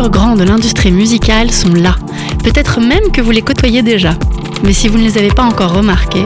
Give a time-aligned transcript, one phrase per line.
[0.00, 1.96] grands de l'industrie musicale sont là.
[2.42, 4.14] Peut-être même que vous les côtoyez déjà.
[4.64, 6.24] Mais si vous ne les avez pas encore remarqués,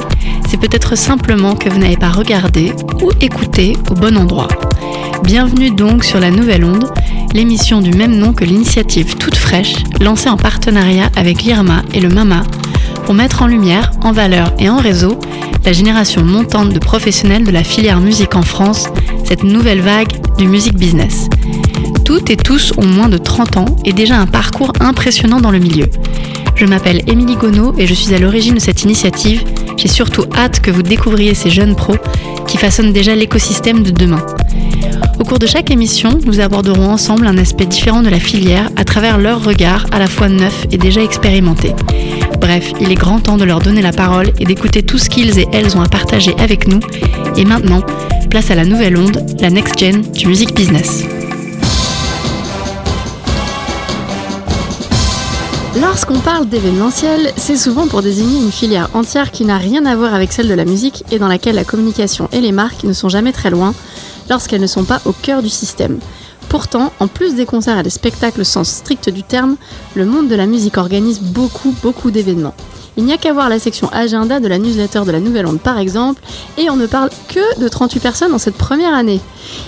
[0.49, 4.49] c'est peut-être simplement que vous n'avez pas regardé ou écouté au bon endroit.
[5.25, 6.89] Bienvenue donc sur la Nouvelle Onde,
[7.35, 12.09] l'émission du même nom que l'initiative toute fraîche, lancée en partenariat avec l'IRMA et le
[12.09, 12.45] MAMA,
[13.05, 15.19] pour mettre en lumière, en valeur et en réseau
[15.65, 18.87] la génération montante de professionnels de la filière musique en France,
[19.25, 21.29] cette nouvelle vague du music business.
[22.17, 25.59] Toutes et tous ont moins de 30 ans et déjà un parcours impressionnant dans le
[25.59, 25.85] milieu.
[26.55, 29.45] Je m'appelle Émilie Gonneau et je suis à l'origine de cette initiative.
[29.77, 31.97] J'ai surtout hâte que vous découvriez ces jeunes pros
[32.47, 34.25] qui façonnent déjà l'écosystème de demain.
[35.21, 38.85] Au cours de chaque émission, nous aborderons ensemble un aspect différent de la filière à
[38.85, 41.75] travers leur regard à la fois neuf et déjà expérimenté.
[42.41, 45.39] Bref, il est grand temps de leur donner la parole et d'écouter tout ce qu'ils
[45.39, 46.81] et elles ont à partager avec nous.
[47.37, 47.83] Et maintenant,
[48.31, 51.05] place à la nouvelle onde, la next gen du music business.
[55.81, 60.15] Lorsqu'on parle d'événementiel, c'est souvent pour désigner une filière entière qui n'a rien à voir
[60.15, 63.11] avec celle de la musique et dans laquelle la communication et les marques ne sont
[63.11, 63.75] jamais très loin
[64.31, 65.99] lorsqu'elles ne sont pas au cœur du système.
[66.49, 69.57] Pourtant, en plus des concerts et des spectacles au sens strict du terme,
[69.95, 72.55] le monde de la musique organise beaucoup, beaucoup d'événements.
[72.97, 75.61] Il n'y a qu'à voir la section agenda de la newsletter de la Nouvelle Onde
[75.61, 76.23] par exemple,
[76.57, 79.21] et on ne parle que de 38 personnes en cette première année.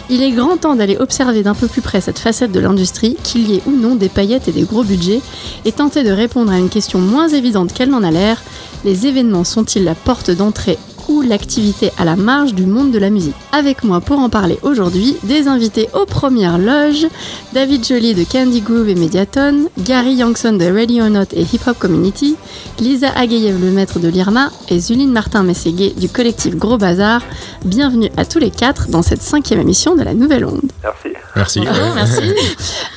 [0.09, 3.51] Il est grand temps d'aller observer d'un peu plus près cette facette de l'industrie, qu'il
[3.51, 5.21] y ait ou non des paillettes et des gros budgets,
[5.65, 8.43] et tenter de répondre à une question moins évidente qu'elle n'en a l'air,
[8.85, 10.79] les événements sont-ils la porte d'entrée
[11.23, 13.35] l'activité à la marge du monde de la musique.
[13.53, 17.07] Avec moi pour en parler aujourd'hui, des invités aux premières loges,
[17.53, 21.79] David Joly de Candy Groove et Mediaton, Gary Youngson de Radio Not et Hip Hop
[21.79, 22.37] Community,
[22.81, 27.23] Lisa Agayev le maître de l'IRMA et Zuline Martin-Mességué du collectif Gros Bazar.
[27.65, 30.71] Bienvenue à tous les quatre dans cette cinquième émission de la Nouvelle Onde.
[30.83, 31.09] Merci.
[31.35, 31.61] Merci.
[31.95, 32.35] merci.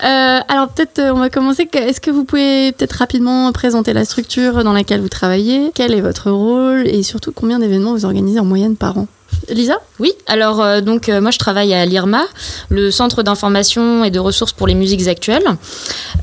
[0.03, 1.69] Euh, alors peut-être euh, on va commencer.
[1.73, 5.71] Est-ce que vous pouvez peut-être rapidement présenter la structure dans laquelle vous travaillez?
[5.73, 6.87] Quel est votre rôle?
[6.87, 9.07] Et surtout combien d'événements vous organisez en moyenne par an
[9.49, 12.25] Lisa Oui, alors euh, donc euh, moi je travaille à l'IRMA,
[12.69, 15.43] le Centre d'information et de ressources pour les musiques actuelles.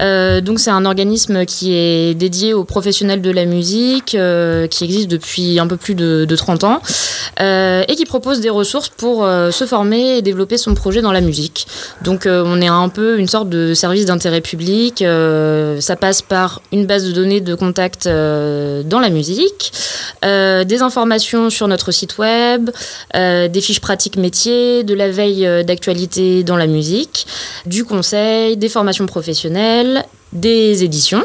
[0.01, 4.17] Euh, donc c'est un organisme qui est dédié aux professionnels de la musique,
[4.71, 6.81] qui existe depuis un peu plus de, 30 ans,
[7.41, 11.67] et qui propose des ressources pour se former et développer son projet dans la musique.
[12.03, 15.05] Donc on est un peu une sorte de service d'intérêt public.
[15.81, 19.73] ça passe par une base de données de contact dans la musique,
[20.23, 22.71] des informations sur notre site web,
[23.19, 27.27] euh, des fiches pratiques métiers, de la veille euh, d'actualité dans la musique,
[27.67, 31.25] du conseil, des formations professionnelles, des éditions,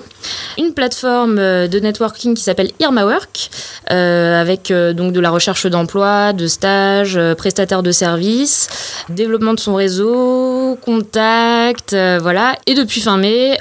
[0.58, 3.50] une plateforme euh, de networking qui s'appelle IrmaWork,
[3.91, 8.69] euh, avec euh, donc de la recherche d'emploi, de stages, prestataires de services,
[9.09, 12.56] développement de son réseau, contact, voilà.
[12.66, 13.58] Et depuis fin mai,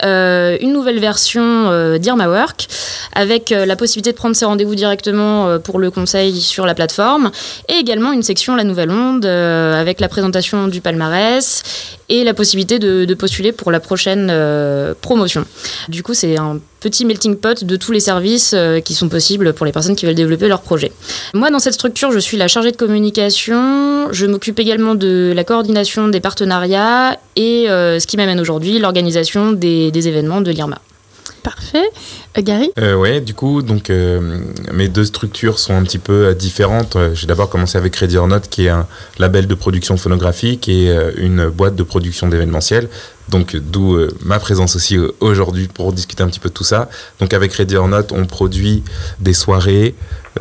[0.61, 2.69] une nouvelle version d'IrmaWork,
[3.15, 7.31] avec la possibilité de prendre ses rendez-vous directement pour le conseil sur la plateforme,
[7.69, 11.63] et également une section La Nouvelle Onde, avec la présentation du palmarès
[12.13, 15.47] et la possibilité de, postuler pour la prochaine euh, promotion.
[15.89, 19.55] Du coup, c'est un petit melting pot de tous les services euh, qui sont possibles
[19.55, 20.93] pour les personnes qui veulent développer leur projet.
[21.33, 24.13] Moi, dans cette structure, je suis la chargée de communication.
[24.13, 29.53] Je m'occupe également de la coordination des partenariats et euh, ce qui m'amène aujourd'hui, l'organisation
[29.53, 30.81] des, des événements de l'IRMA.
[31.43, 31.91] Parfait.
[32.39, 34.39] Euh, Gary euh, Ouais, du coup, donc euh,
[34.73, 36.97] mes deux structures sont un petit peu différentes.
[37.15, 38.87] J'ai d'abord commencé avec Ready or Not, qui est un
[39.19, 42.89] label de production phonographique et une boîte de production d'événementiel.
[43.29, 46.89] Donc, d'où ma présence aussi aujourd'hui pour discuter un petit peu de tout ça.
[47.21, 48.83] Donc, avec Ready or Not, on produit
[49.21, 49.95] des soirées,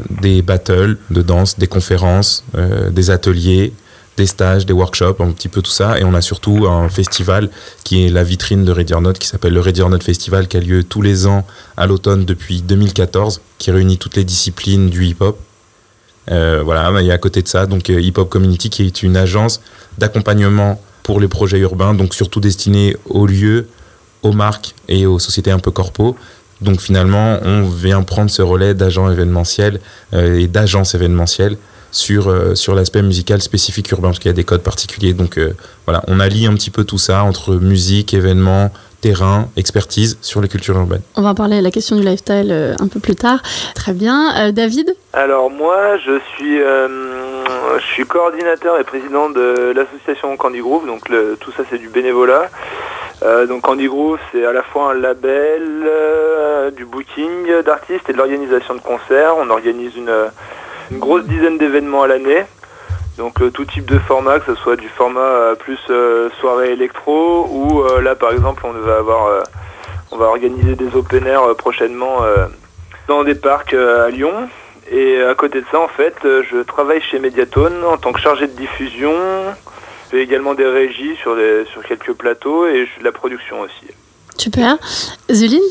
[0.09, 2.44] des battles de danse, des conférences,
[2.92, 3.74] des ateliers,
[4.21, 5.99] des stages, des workshops, un petit peu tout ça.
[5.99, 7.49] Et on a surtout un festival
[7.83, 10.47] qui est la vitrine de Ready or Not, qui s'appelle le Ready or Not Festival,
[10.47, 11.43] qui a lieu tous les ans
[11.75, 15.39] à l'automne depuis 2014, qui réunit toutes les disciplines du hip-hop.
[16.29, 19.17] Euh, voilà, et à côté de ça, donc euh, Hip Hop Community, qui est une
[19.17, 19.59] agence
[19.97, 23.69] d'accompagnement pour les projets urbains, donc surtout destinée aux lieux,
[24.21, 26.15] aux marques et aux sociétés un peu corpo.
[26.62, 29.79] Donc finalement, on vient prendre ce relais d'agents événementiels
[30.13, 31.57] euh, et d'agences événementielles
[31.91, 35.13] sur, euh, sur l'aspect musical spécifique urbain, parce qu'il y a des codes particuliers.
[35.13, 35.53] Donc euh,
[35.85, 38.71] voilà, on allie un petit peu tout ça entre musique, événements,
[39.01, 41.01] terrain, expertise sur les cultures urbaines.
[41.15, 43.41] On va en parler de la question du lifestyle euh, un peu plus tard.
[43.75, 44.51] Très bien.
[44.51, 44.95] David?
[45.13, 51.09] Alors moi, je suis, je suis coordinateur et président de l'association Candy Groove, donc
[51.39, 52.49] tout ça c'est du bénévolat.
[53.49, 55.61] donc Candy Groove, c'est à la fois un label,
[56.75, 59.35] du booking d'artistes et de l'organisation de concerts.
[59.38, 60.11] On organise une,
[60.91, 62.43] une grosse dizaine d'événements à l'année.
[63.17, 65.79] Donc tout type de format, que ce soit du format plus
[66.39, 69.43] soirée électro ou là par exemple on va avoir
[70.11, 72.19] on va organiser des open air prochainement
[73.07, 74.49] dans des parcs à Lyon.
[74.89, 78.47] Et à côté de ça en fait je travaille chez Mediatone en tant que chargé
[78.47, 79.13] de diffusion.
[80.05, 81.35] Je fais également des régies sur,
[81.71, 83.93] sur quelques plateaux et je fais de la production aussi.
[84.38, 84.77] Super.
[85.29, 85.61] Zuline?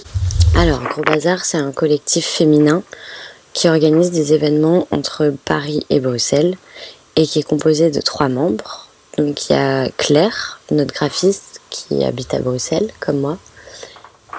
[0.57, 2.83] Alors, Gros Bazar, c'est un collectif féminin
[3.53, 6.57] qui organise des événements entre Paris et Bruxelles
[7.17, 8.89] et qui est composé de trois membres.
[9.19, 13.39] Donc il y a Claire, notre graphiste qui habite à Bruxelles, comme moi,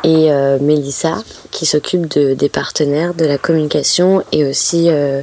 [0.04, 5.22] et euh, Mélissa qui s'occupe de, des partenaires, de la communication et aussi euh,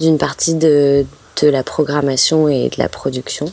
[0.00, 1.04] d'une partie de,
[1.42, 3.52] de la programmation et de la production.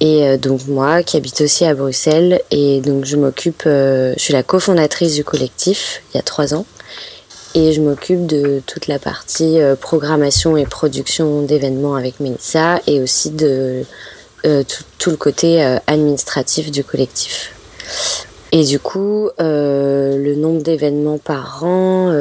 [0.00, 4.22] Et euh, donc moi, qui habite aussi à Bruxelles, et donc je m'occupe, euh, je
[4.22, 6.66] suis la cofondatrice du collectif il y a trois ans,
[7.54, 13.00] et je m'occupe de toute la partie euh, programmation et production d'événements avec Mélissa, et
[13.00, 13.84] aussi de
[14.98, 17.52] tout, le côté administratif du collectif.
[18.52, 22.14] Et du coup, le nombre d'événements par an,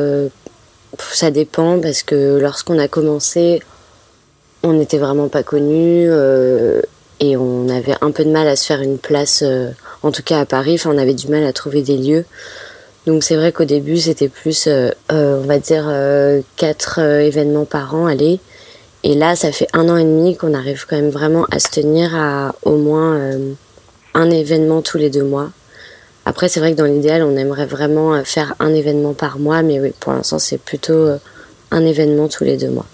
[0.97, 3.62] ça dépend parce que lorsqu'on a commencé,
[4.63, 6.09] on n'était vraiment pas connus
[7.19, 9.71] et on avait un peu de mal à se faire une place, euh,
[10.03, 12.25] en tout cas à Paris, enfin, on avait du mal à trouver des lieux.
[13.07, 15.92] Donc c'est vrai qu'au début c'était plus, euh, euh, on va dire,
[16.57, 18.39] quatre événements par an, allez.
[19.04, 21.69] Et là, ça fait un an et demi qu'on arrive quand même vraiment à se
[21.69, 23.18] tenir à au moins
[24.13, 25.50] un événement tous les deux mois.
[26.25, 29.80] Après, c'est vrai que dans l'idéal, on aimerait vraiment faire un événement par mois, mais
[29.80, 31.07] oui, pour l'instant, c'est plutôt
[31.71, 32.88] un événement tous les deux mois.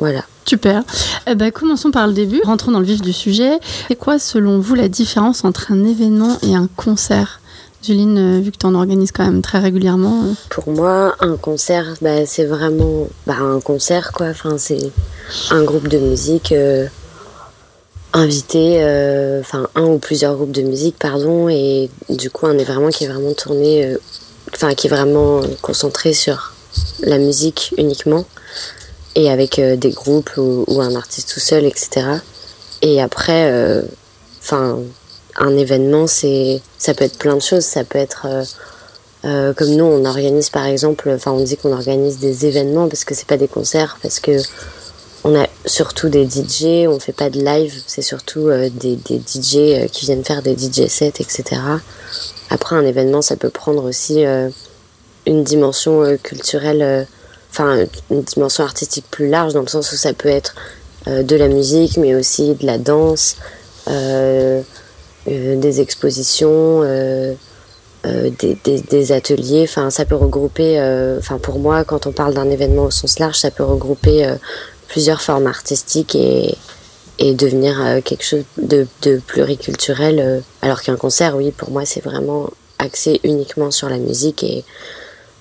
[0.00, 0.24] Voilà.
[0.46, 0.82] Super.
[1.28, 2.40] Eh ben, commençons par le début.
[2.44, 3.60] Rentrons dans le vif du sujet.
[3.86, 7.39] C'est quoi, selon vous, la différence entre un événement et un concert?
[7.82, 10.24] Juline, euh, vu que tu en organises quand même très régulièrement.
[10.24, 10.32] Euh.
[10.50, 14.26] Pour moi, un concert, bah, c'est vraiment bah, un concert, quoi.
[14.26, 14.92] Enfin, c'est
[15.50, 16.86] un groupe de musique euh,
[18.12, 18.78] invité,
[19.40, 23.08] enfin, un ou plusieurs groupes de musique, pardon, et du coup, un événement qui est
[23.08, 23.96] vraiment tourné,
[24.52, 26.52] enfin, qui est vraiment concentré sur
[27.02, 28.24] la musique uniquement
[29.14, 32.06] et avec des groupes ou, un artiste tout seul, etc.
[32.82, 33.80] Et après,
[34.40, 34.80] enfin,
[35.36, 37.64] un événement, c'est, ça peut être plein de choses.
[37.64, 38.26] Ça peut être
[39.24, 43.04] euh, comme nous, on organise par exemple, enfin, on dit qu'on organise des événements parce
[43.04, 44.38] que c'est pas des concerts, parce que
[45.22, 49.86] on a surtout des DJ, on fait pas de live, c'est surtout des, des, DJ
[49.92, 51.60] qui viennent faire des DJ sets, etc.
[52.48, 54.24] Après, un événement, ça peut prendre aussi
[55.26, 57.06] une dimension culturelle
[57.50, 60.54] enfin une dimension artistique plus large dans le sens où ça peut être
[61.08, 63.36] euh, de la musique mais aussi de la danse,
[63.88, 64.62] euh, euh,
[65.26, 66.82] des expositions,
[68.04, 69.64] des, des, ateliers.
[69.64, 70.80] Enfin ça peut regrouper,
[71.18, 74.26] enfin pour moi quand on parle d'un événement au sens large ça peut regrouper
[74.88, 76.54] plusieurs formes artistiques et,
[77.18, 82.50] et devenir quelque chose de, de pluriculturel alors qu'un concert oui pour moi c'est vraiment
[82.78, 84.64] axé uniquement sur la musique et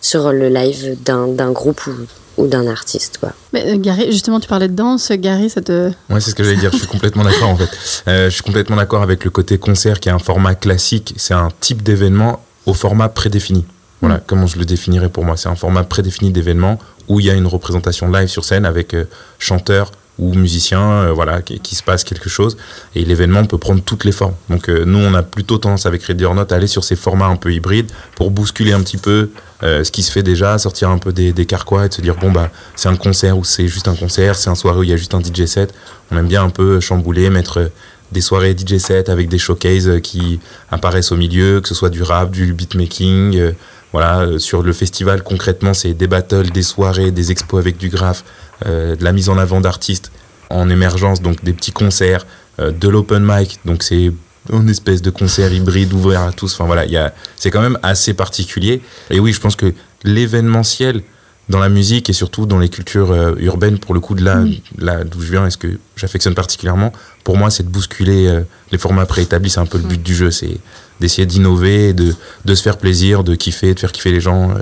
[0.02, 1.92] sur le live d'un groupe ou,
[2.40, 3.18] ou d'un artiste.
[3.20, 3.34] Quoi.
[3.54, 5.12] Mais, euh, Gary, justement, tu parlais de danse.
[5.12, 5.92] Gary, ça te.
[6.10, 6.72] Oui, c'est ce que j'allais dire.
[6.72, 7.70] Je suis complètement d'accord en fait.
[8.08, 11.14] Euh, je suis complètement d'accord avec le côté concert qui est un format classique.
[11.18, 13.66] C'est un type d'événement au format prédéfini.
[14.02, 14.22] Voilà mm.
[14.26, 15.38] comment je le définirais pour moi.
[15.38, 18.94] C'est un format prédéfini d'événement où il y a une représentation live sur scène avec
[18.94, 19.06] euh,
[19.38, 22.58] chanteur, ou musicien, euh, voilà, qui, se passe quelque chose.
[22.94, 24.36] Et l'événement peut prendre toutes les formes.
[24.50, 26.96] Donc euh, nous, on a plutôt tendance avec Ready or Not à aller sur ces
[26.96, 29.30] formats un peu hybrides pour bousculer un petit peu
[29.64, 32.16] euh, ce qui se fait déjà, sortir un peu des, carquois et de se dire
[32.16, 34.90] bon bah c'est un concert ou c'est juste un concert, c'est un soirée où il
[34.90, 35.74] y a juste un DJ set.
[36.12, 37.72] On aime bien un peu chambouler, mettre
[38.12, 42.04] des soirées DJ set avec des showcases qui apparaissent au milieu, que ce soit du
[42.04, 43.54] rap, du beatmaking.
[43.94, 48.24] voilà, sur le festival concrètement, c'est des battles, des soirées, des expos avec du graphe,
[48.24, 50.12] euh, de la mise en avant d'artistes
[50.50, 52.26] en émergence, donc des petits concerts,
[52.60, 54.12] euh, de l'open mic, donc c'est
[54.52, 56.54] une espèce de concert hybride ouvert à tous.
[56.54, 58.82] Enfin voilà, c'est quand même assez particulier.
[59.12, 59.74] Et oui, je pense que
[60.04, 61.04] l'événementiel
[61.50, 64.44] dans la musique et surtout dans les cultures euh, urbaines, pour le coup de là,
[64.78, 68.78] là d'où je viens et ce que j'affectionne particulièrement, pour moi, c'est de bousculer les
[68.78, 69.52] formats préétablis.
[69.52, 70.58] C'est un peu le but du jeu, c'est
[71.00, 74.54] d'essayer d'innover, de, de se faire plaisir, de kiffer, de faire kiffer les gens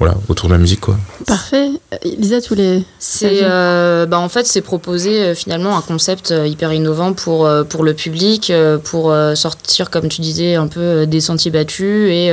[0.00, 0.80] voilà, autour de la musique.
[0.80, 0.96] Quoi.
[1.26, 1.68] Parfait.
[2.02, 2.82] Lisa, tous les.
[2.98, 7.48] C'est, euh, bah, en fait, c'est proposer euh, finalement un concept euh, hyper innovant pour,
[7.68, 8.50] pour le public,
[8.84, 12.32] pour sortir, comme tu disais, un peu des sentiers battus et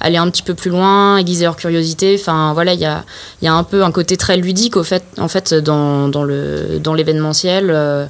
[0.00, 2.18] aller un petit peu plus loin, aiguiser leur curiosité.
[2.20, 3.04] Enfin, voilà, il y a,
[3.40, 6.78] y a un peu un côté très ludique au fait, en fait, dans, dans, le,
[6.80, 8.08] dans l'événementiel.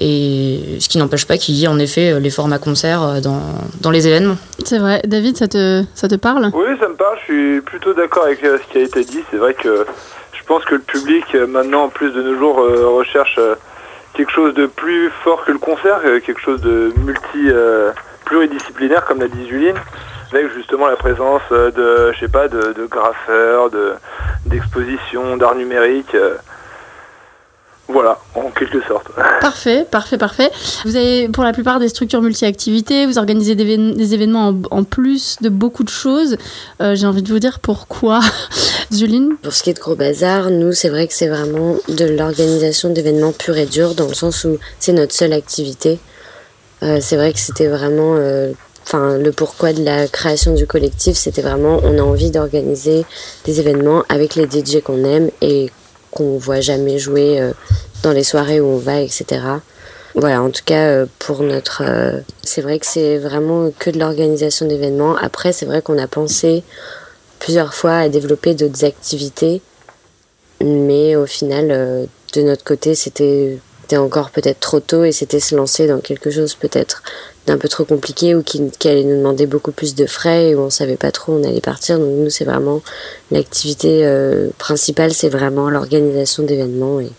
[0.00, 3.42] Et ce qui n'empêche pas qu'il y ait en effet les formats concerts euh, dans,
[3.80, 4.38] dans les événements.
[4.64, 5.02] C'est vrai.
[5.04, 6.50] David, ça te, ça te parle?
[6.54, 7.18] Oui, ça me parle.
[7.20, 9.20] Je suis plutôt d'accord avec euh, ce qui a été dit.
[9.30, 9.84] C'est vrai que
[10.32, 13.38] je pense que le public, euh, maintenant, en plus de nos jours, recherche
[14.14, 17.50] quelque chose de plus fort que le concert, quelque chose de multi
[18.24, 19.76] pluridisciplinaire comme l'a dit Juline,
[20.32, 23.92] avec justement la présence de je sais pas de, de graffeurs, de
[24.46, 26.14] d'expositions, d'art numérique.
[27.92, 29.06] Voilà, en quelque sorte.
[29.40, 30.50] Parfait, parfait, parfait.
[30.84, 35.50] Vous avez pour la plupart des structures multi-activités, vous organisez des, événements en, plus de
[35.50, 36.38] beaucoup de choses.
[36.80, 38.20] Euh, j'ai envie de vous dire pourquoi,
[38.92, 42.06] Zuline Pour ce qui est de Gros Bazar, nous, c'est vrai que c'est vraiment de
[42.06, 45.98] l'organisation d'événements purs et durs, dans le sens où c'est notre seule activité.
[46.82, 48.14] Euh, c'est vrai que c'était vraiment.
[48.16, 48.52] Euh,
[48.86, 53.04] enfin, le pourquoi de la création du collectif, c'était vraiment on a envie d'organiser
[53.44, 55.70] des événements avec les DJ qu'on aime et
[56.12, 57.52] qu'on voit jamais jouer euh,
[58.02, 59.40] dans les soirées où on va, etc.
[60.14, 61.82] Voilà, en tout cas, euh, pour notre.
[61.84, 65.16] Euh, c'est vrai que c'est vraiment que de l'organisation d'événements.
[65.16, 66.62] Après, c'est vrai qu'on a pensé
[67.38, 69.62] plusieurs fois à développer d'autres activités,
[70.62, 73.58] mais au final, de notre côté, c'était
[73.98, 77.02] encore peut-être trop tôt et c'était se lancer dans quelque chose peut-être
[77.46, 80.60] d'un peu trop compliqué ou qui, allait nous demander beaucoup plus de frais et où
[80.60, 81.98] on savait pas trop où on allait partir.
[81.98, 82.82] Donc nous, c'est vraiment
[83.30, 87.10] l'activité euh, principale, c'est vraiment l'organisation d'événements et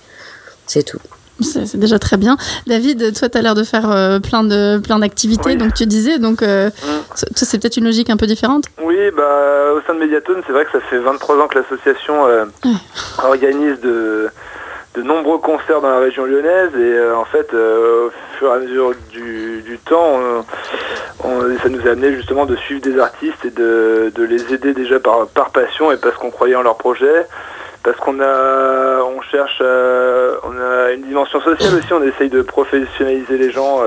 [0.66, 1.00] c'est tout.
[1.42, 2.38] C'est déjà très bien.
[2.68, 6.20] David, toi, tu as l'air de faire euh, plein de plein d'activités, donc tu disais,
[6.20, 6.70] donc euh,
[7.36, 10.64] c'est peut-être une logique un peu différente Oui, bah, au sein de Mediatone, c'est vrai
[10.64, 12.24] que ça fait 23 ans que l'association
[13.18, 14.30] organise de,
[14.94, 18.52] de nombreux concerts dans la région lyonnaise et euh, en fait euh, au fur et
[18.52, 20.20] à mesure du, temps
[21.62, 25.28] ça nous a amené justement de suivre des artistes et de, les aider déjà par,
[25.28, 27.28] par passion et parce qu'on croyait en leur projet
[27.84, 32.42] parce qu'on a on cherche euh, on a une dimension sociale aussi on essaye de
[32.42, 33.82] professionnaliser les gens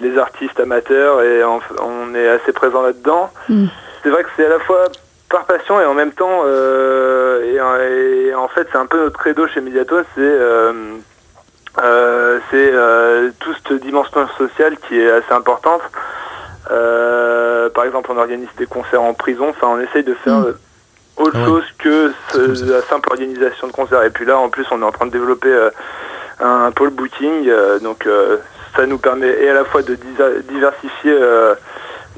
[0.00, 3.66] les artistes amateurs et on, est assez présent là-dedans mm.
[4.02, 4.86] c'est vrai que c'est à la fois
[5.30, 9.46] par passion et en même temps, euh, et, en fait c'est un peu notre credo
[9.46, 10.72] chez Mediatone, c'est euh,
[11.80, 12.72] euh, c'est
[13.38, 15.82] toute cette dimension sociale qui est assez importante.
[16.68, 20.54] par exemple, on organise des concerts en prison, enfin on essaye de faire mm.
[21.18, 24.02] autre chose que la simple organisation de concerts.
[24.02, 25.54] Et puis là, en plus, on est en train de développer
[26.40, 27.48] un pôle booking,
[27.82, 28.08] donc
[28.74, 29.96] ça nous permet et à la fois de
[30.48, 31.16] diversifier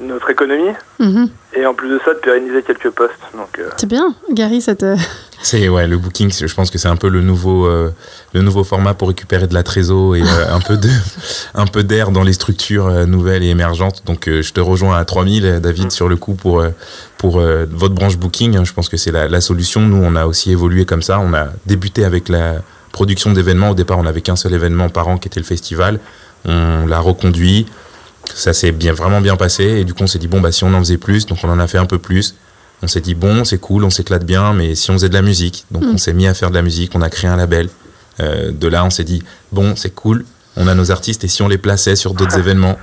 [0.01, 1.29] notre économie mhm.
[1.55, 3.13] et en plus de ça de pérenniser quelques postes.
[3.35, 4.85] Donc euh, c'est bien, Gary, cette.
[5.45, 6.33] C'est ouais, le booking.
[6.33, 7.91] Je pense que c'est un peu le nouveau, euh,
[8.33, 10.89] le nouveau format pour récupérer de la trésor et euh, un peu de,
[11.57, 14.05] un peu d'air dans les structures nouvelles et émergentes.
[14.07, 15.91] Donc je te rejoins à 3000, David, mm.
[15.91, 16.65] sur le coup pour
[17.19, 18.57] pour votre branche booking.
[18.57, 18.63] Hein.
[18.63, 19.81] Je pense que c'est la, la, solution.
[19.81, 21.19] Nous, on a aussi évolué comme ça.
[21.19, 23.71] On a débuté avec la production d'événements.
[23.71, 25.99] Au départ, on n'avait qu'un seul événement par an qui était le festival.
[26.45, 27.67] On l'a reconduit
[28.35, 29.65] ça s'est bien, vraiment bien passé.
[29.65, 31.51] Et du coup, on s'est dit, bon, bah, si on en faisait plus, donc on
[31.51, 32.35] en a fait un peu plus.
[32.83, 35.23] On s'est dit, bon, c'est cool, on s'éclate bien, mais si on faisait de la
[35.23, 35.99] musique, donc on mm.
[35.99, 37.69] s'est mis à faire de la musique, on a créé un label.
[38.21, 39.23] Euh, de là, on s'est dit,
[39.53, 40.25] bon, c'est cool,
[40.57, 42.77] on a nos artistes, et si on les plaçait sur d'autres événements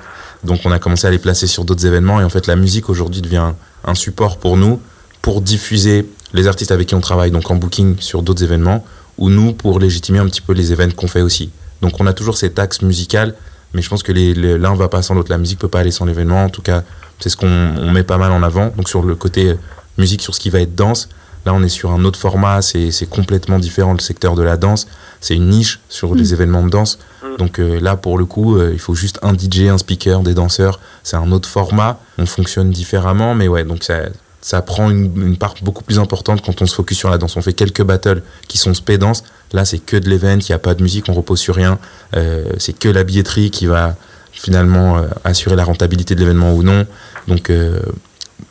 [0.43, 2.21] Donc, on a commencé à les placer sur d'autres événements.
[2.21, 3.51] Et en fait, la musique aujourd'hui devient
[3.83, 4.81] un support pour nous,
[5.21, 8.85] pour diffuser les artistes avec qui on travaille, donc en booking sur d'autres événements,
[9.17, 11.51] ou nous, pour légitimer un petit peu les événements qu'on fait aussi.
[11.81, 13.35] Donc, on a toujours cet axe musical
[13.73, 15.29] mais je pense que l'un va pas sans l'autre.
[15.29, 16.45] La musique peut pas aller sans l'événement.
[16.45, 16.83] En tout cas,
[17.19, 18.71] c'est ce qu'on met pas mal en avant.
[18.75, 19.55] Donc sur le côté
[19.97, 21.09] musique, sur ce qui va être danse,
[21.45, 22.61] là on est sur un autre format.
[22.61, 24.87] C'est complètement différent le secteur de la danse.
[25.21, 26.33] C'est une niche sur les mm.
[26.33, 26.99] événements de danse.
[27.23, 27.37] Mm.
[27.37, 30.33] Donc euh, là, pour le coup, euh, il faut juste un DJ, un speaker, des
[30.33, 30.79] danseurs.
[31.03, 31.99] C'est un autre format.
[32.17, 34.03] On fonctionne différemment, mais ouais, donc ça
[34.41, 37.35] ça prend une, part beaucoup plus importante quand on se focus sur la danse.
[37.35, 39.23] On fait quelques battles qui sont spé-danse.
[39.51, 41.77] Là, c'est que de l'event, il n'y a pas de musique, on repose sur rien.
[42.15, 43.95] Euh, c'est que la billetterie qui va
[44.31, 46.85] finalement euh, assurer la rentabilité de l'événement ou non.
[47.27, 47.81] Donc, euh,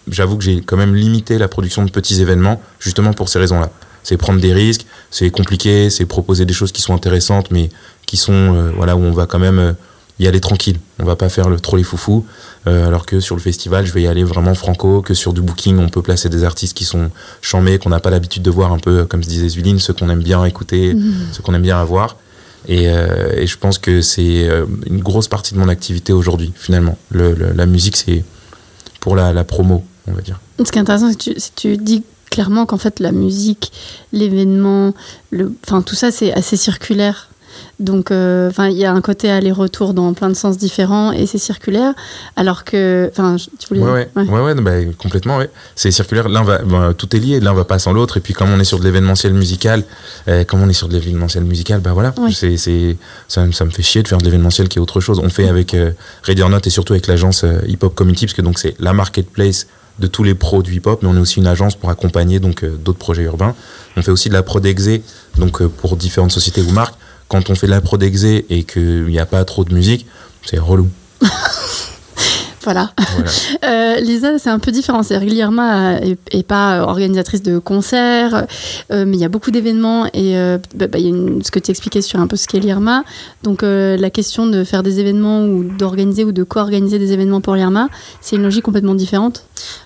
[0.08, 3.70] j'avoue que j'ai quand même limité la production de petits événements, justement pour ces raisons-là.
[4.02, 7.70] C'est prendre des risques, c'est compliqué, c'est proposer des choses qui sont intéressantes, mais
[8.06, 9.74] qui sont, voilà, où on va quand même
[10.18, 10.78] y aller tranquille.
[10.98, 12.24] On va pas faire le, trop les foufous.
[12.66, 15.40] Euh, alors que sur le festival, je vais y aller vraiment franco, que sur du
[15.40, 17.10] booking, on peut placer des artistes qui sont
[17.40, 20.10] chamés, qu'on n'a pas l'habitude de voir un peu, comme se disait Zuline, ceux qu'on
[20.10, 21.14] aime bien écouter, mhm.
[21.32, 22.16] ceux qu'on aime bien avoir.
[22.68, 26.98] Euh, et, je pense que c'est euh, une grosse partie de mon activité aujourd'hui, finalement.
[27.12, 28.24] la musique, c'est
[29.00, 30.40] pour la, promo, on va dire.
[30.62, 33.72] Ce qui est intéressant, c'est que tu, dis clairement qu'en fait, la musique,
[34.12, 34.92] l'événement,
[35.66, 37.27] enfin, tout ça, c'est assez circulaire.
[37.80, 41.26] Donc, euh, enfin, il y a un côté aller-retour dans plein de sens différents et
[41.26, 41.94] c'est circulaire.
[42.34, 43.80] Alors que, enfin, tu voulais.
[43.80, 45.48] Ouais, ouais, ouais, bah, complètement, ouais.
[45.76, 46.28] C'est circulaire.
[46.28, 47.38] L'un va, bah, tout est lié.
[47.38, 48.16] L'un va pas sans l'autre.
[48.16, 49.84] Et puis, comme on est sur de l'événementiel musical,
[50.26, 52.12] euh, comme on est sur de l'événementiel musical, bah voilà.
[52.32, 52.96] C'est, c'est,
[53.28, 55.20] ça, ça, me fait chier de faire de l'événementiel qui est autre chose.
[55.22, 55.92] On fait avec euh,
[56.24, 58.92] Radio Note et surtout avec l'agence euh, Hip Hop Community, parce que donc c'est la
[58.92, 59.68] marketplace
[60.00, 62.64] de tous les pros du hip-hop, mais on est aussi une agence pour accompagner donc
[62.64, 63.54] d'autres projets urbains.
[63.96, 65.02] On fait aussi de la prod exé,
[65.38, 66.94] donc pour différentes sociétés ou marques
[67.28, 70.06] quand on fait de la prod exé et qu'il n'y a pas trop de musique,
[70.44, 70.88] c'est relou.
[72.64, 72.90] Voilà.
[73.64, 75.02] Euh, Lisa, c'est un peu différent.
[75.02, 78.46] C'est Lirma est, pas organisatrice de concerts,
[78.90, 81.50] euh, mais il y a beaucoup d'événements et euh, bah, bah, il y a ce
[81.50, 83.04] que tu expliquais sur un peu ce qu'est Lirma.
[83.42, 87.54] Donc la question de faire des événements ou d'organiser ou de co-organiser des événements pour
[87.54, 87.88] Lirma,
[88.20, 89.44] c'est une logique complètement différente.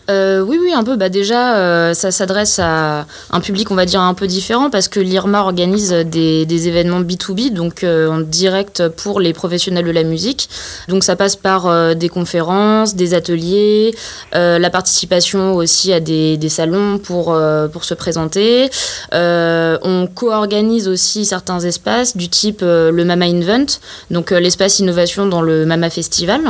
[0.09, 0.97] Oui, oui, un peu.
[0.97, 5.01] Bah, déjà, ça s'adresse à un public, on va dire, un peu différent parce que
[5.01, 10.51] l'IRMA organise des, événements B2B, donc en direct pour les professionnels de la musique.
[10.89, 13.95] Donc ça passe par des conférences des ateliers,
[14.35, 18.71] euh, la participation aussi à des, salons pour, euh, pour se présenter.
[19.15, 23.79] Euh, on co-organise aussi certains espaces du type le Mama Invent,
[24.11, 26.41] donc l'espace innovation dans le Mama Festival.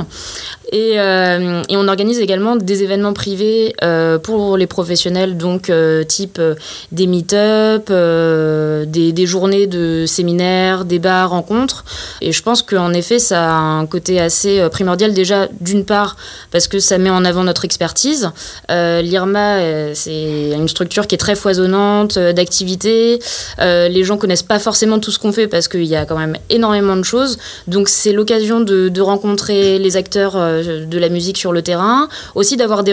[0.72, 0.96] Et,
[1.82, 3.74] on organise également des événements privés
[4.22, 5.70] pour les professionnels, donc
[6.08, 6.40] type
[6.92, 11.84] des meet-up, des, journées de séminaires, débats, rencontres.
[12.20, 16.16] Et je pense qu'en effet, ça a un côté assez primordial déjà, d'une part,
[16.50, 18.30] parce que ça met en avant notre expertise.
[18.70, 23.18] Euh, L'IRMA, euh, c'est une structure qui est très foisonnante euh, d'activités.
[23.58, 26.36] les gens connaissent pas forcément tout ce qu'on fait parce qu'il y a quand même
[26.50, 27.38] énormément de choses.
[27.66, 32.84] Donc c'est l'occasion de, rencontrer les acteurs de la musique sur le terrain, aussi d'avoir
[32.84, 32.92] des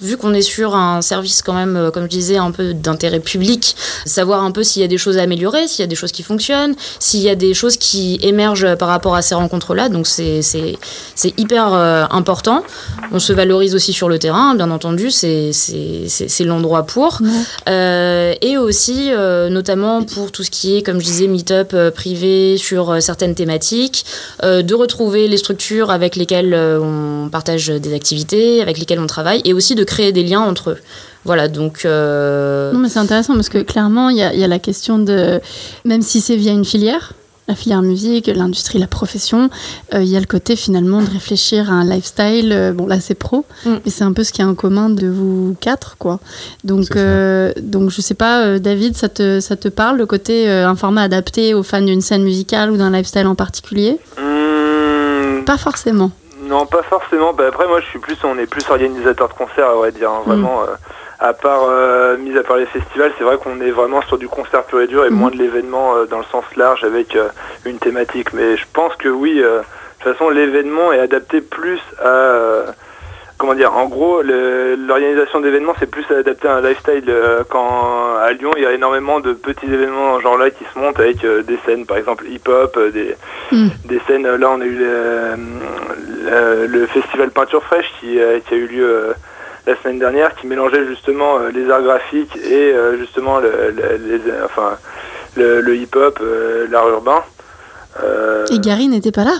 [0.00, 3.76] vu qu'on est sur un service quand même, comme je disais, un peu d'intérêt public,
[4.06, 6.12] savoir un peu s'il y a des choses à améliorer, s'il y a des choses
[6.12, 9.88] qui fonctionnent, s'il y a des choses qui émergent par rapport à ces rencontres-là.
[9.88, 10.42] Donc c'est
[11.36, 11.72] hyper
[12.10, 12.62] important.
[13.12, 15.52] On se valorise aussi sur le terrain, bien entendu, c'est
[16.40, 17.18] l'endroit pour.
[17.68, 21.90] Euh, et aussi, euh, notamment pour tout ce qui est, comme je disais, meet-up euh,
[21.90, 24.04] privé sur certaines thématiques,
[24.42, 29.52] de retrouver les structures avec lesquelles on partage des activités, avec lesquelles on travaille, et
[29.52, 30.78] aussi de créer des liens entre eux.
[31.24, 31.84] Voilà, donc.
[31.84, 35.40] Non, mais c'est intéressant parce que clairement, il y, y a, la question de.
[35.84, 37.14] Même si c'est via une filière,
[37.48, 39.50] la filière musique, l'industrie, la profession,
[39.92, 42.52] euh, il y a le côté finalement de réfléchir à un lifestyle.
[42.52, 43.70] Euh, bon, là c'est pro, mm.
[43.84, 46.20] mais c'est un peu ce qui est en commun de vous quatre, quoi.
[46.64, 50.76] Donc, euh, donc je sais pas, David, ça te, ça te parle le côté un
[50.76, 53.98] format adapté aux fans d'une scène musicale ou d'un lifestyle en particulier?
[54.18, 55.44] Hmm.
[55.44, 56.10] Pas forcément.
[56.44, 57.32] Non, pas forcément.
[57.32, 60.10] Bah, après, moi, je suis plus, on est plus organisateur de concerts, on va dire.
[60.10, 60.62] Hein, vraiment.
[60.62, 60.76] Mm
[61.24, 64.28] à part, euh, mis à part les festivals, c'est vrai qu'on est vraiment sur du
[64.28, 65.16] concert pur et dur et mhm.
[65.16, 67.28] moins de l'événement euh, dans le sens large avec euh,
[67.64, 68.32] une thématique.
[68.32, 69.62] Mais je pense que oui, de
[70.00, 72.64] toute façon, l'événement est adapté plus à
[73.38, 77.12] comment dire, en gros, l'organisation d'événements, c'est plus adapté à un lifestyle.
[77.50, 81.00] quand à Lyon, il y a énormément de petits événements genre là qui se montent
[81.00, 83.16] avec des scènes, par exemple hip-hop, des,
[83.52, 83.70] mhm.
[83.84, 84.26] des scènes.
[84.26, 84.78] Là, on a eu
[86.66, 89.14] le, festival Peinture Fraîche qui, qui a eu lieu
[89.66, 94.20] la semaine dernière qui mélangeait justement euh, les arts graphiques et euh, justement le, les,
[94.44, 94.76] enfin,
[95.36, 97.22] le, hip-hop, euh, l'art urbain.
[98.50, 99.36] et Gary n'était pas là?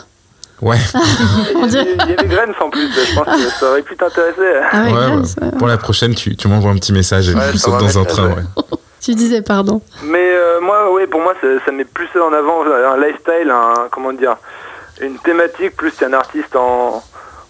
[0.64, 0.78] Ouais.
[0.94, 4.40] il, y avait, Graines en plus, je pense que ça aurait pu t'intéresser.
[4.72, 8.04] Ah Pour la prochaine, tu, tu m'envoies un petit message et je saute dans un
[8.04, 8.34] train.
[9.00, 9.82] tu disais pardon.
[10.04, 14.14] Mais moi, oui, pour moi, ça, ça, met plus en avant un lifestyle, un, comment
[14.14, 14.36] dire,
[15.02, 17.02] une thématique plus qu'un artiste en,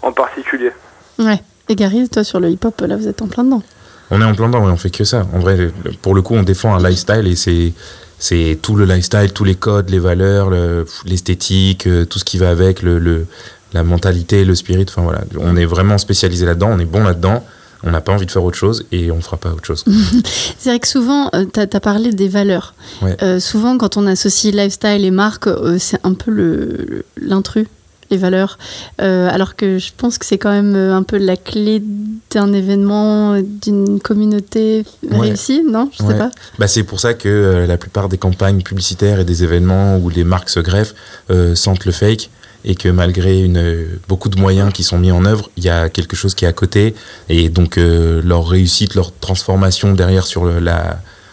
[0.03, 0.73] en particulier.
[1.21, 1.41] Ouais.
[1.69, 3.63] Et Gary, toi sur le hip-hop, là vous êtes en plein dedans.
[4.11, 5.25] On est en plein dedans, on fait que ça.
[5.33, 5.71] En vrai,
[6.03, 7.73] pour le coup, on défend un lifestyle et c'est
[8.19, 10.51] c'est tout le lifestyle, tous les codes, les valeurs,
[11.05, 13.27] l'esthétique, euh, tout ce qui va avec, le,
[13.73, 14.87] la mentalité, le spirit.
[14.89, 17.45] Enfin voilà, on est vraiment spécialisé là-dedans, on est bon là-dedans.
[17.87, 19.85] On n'a pas envie de faire autre chose et on ne fera pas autre chose.
[20.59, 22.73] c'est vrai que souvent, euh, tu as, parlé des valeurs.
[23.21, 27.67] Euh, souvent, quand on associe lifestyle et marque, c'est un peu l'intrus
[28.11, 28.59] les valeurs.
[29.01, 31.83] Euh, alors que je pense que c'est quand même euh, un peu la clé
[32.31, 35.91] d'un événement, d'une communauté réussie, non?
[35.93, 36.31] Je sais pas.
[36.59, 40.09] Bah, c'est pour ça que euh, la plupart des campagnes publicitaires et des événements où
[40.09, 40.95] les marques se greffent
[41.55, 42.31] sentent le fake
[42.65, 45.89] et que malgré une, beaucoup de moyens qui sont mis en œuvre, il y a
[45.89, 46.95] quelque chose qui est à côté.
[47.29, 50.51] Et donc leur réussite, leur transformation derrière sur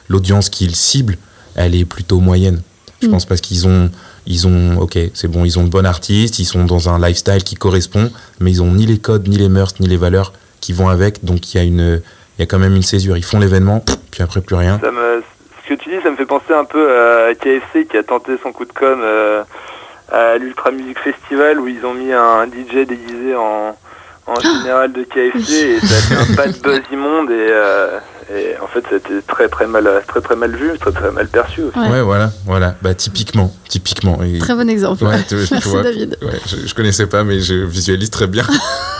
[0.09, 1.17] l'audience qu'ils ciblent,
[1.55, 2.61] elle est plutôt moyenne.
[3.01, 3.11] Je mm.
[3.11, 3.89] pense parce qu'ils ont
[4.27, 7.43] ils ont, ok, c'est bon, ils ont de bons artistes, ils sont dans un lifestyle
[7.43, 10.73] qui correspond, mais ils ont ni les codes, ni les mœurs, ni les valeurs qui
[10.73, 11.23] vont avec.
[11.25, 12.01] Donc il y a une,
[12.37, 13.17] il y a quand même une césure.
[13.17, 14.79] Ils font l'événement, puis après plus rien.
[14.81, 18.33] ce que tu dis, ça me fait penser un peu à KFC qui a tenté
[18.43, 19.43] son coup de com euh,
[20.11, 23.75] à l'Ultra Music Festival où ils ont mis un DJ déguisé en,
[24.27, 27.99] en général de KFC et ça a fait un pas de buzz immonde et, euh,
[28.33, 31.63] et en fait c'était très très mal très très mal vu très très mal perçu
[31.63, 31.79] aussi.
[31.79, 32.75] Ouais, voilà voilà.
[32.81, 34.19] Bah typiquement typiquement.
[34.39, 35.03] Très bon exemple.
[35.03, 36.17] Ouais, tu, Merci vois, David.
[36.21, 38.45] Ouais, je, connaissais pas mais je visualise très bien.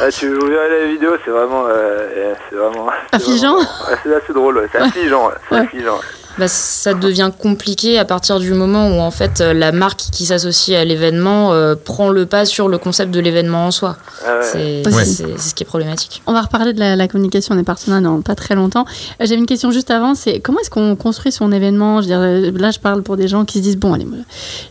[0.04, 3.60] Ah, tu verras la vidéo c'est vraiment euh, c'est vraiment affligeant.
[4.02, 6.00] c'est assez drôle c'est affligeant c'est affligeant
[6.38, 10.78] bah, ça devient compliqué à partir du moment où en fait la marque qui s'associe
[10.80, 13.98] à l'événement euh, prend le pas sur le concept de l'événement en soi.
[14.26, 14.84] Ah ouais.
[14.84, 15.06] C'est Ouais.
[15.38, 16.22] ce qui est problématique.
[16.28, 18.86] On va reparler de la, la communication des partenaires dans pas très longtemps.
[19.22, 22.02] Euh, J'avais une question juste avant, c'est comment est-ce qu'on construit son événement?
[22.02, 24.06] Je veux dire, euh, Là, je parle pour des gens qui se disent, bon, allez,
[24.06, 24.18] moi,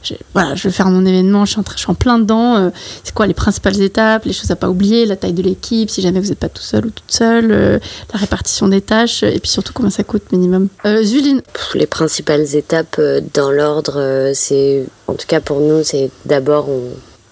[0.02, 2.18] je, voilà, je vais faire mon événement, je suis en, train- je suis en plein
[2.18, 2.56] dedans.
[2.56, 2.70] euh,
[3.04, 6.00] c'est quoi les principales étapes, les choses à pas oublier, la taille de l'équipe, si
[6.02, 7.78] jamais vous n'êtes pas tout seul ou toute seule, euh,
[8.12, 10.68] la répartition des tâches, et puis surtout combien ça coûte minimum?
[10.86, 11.42] Euh, Zuline,
[11.74, 16.68] Les principales étapes euh, dans l'ordre, euh, c'est, en tout cas pour nous, c'est d'abord
[16.68, 16.82] on,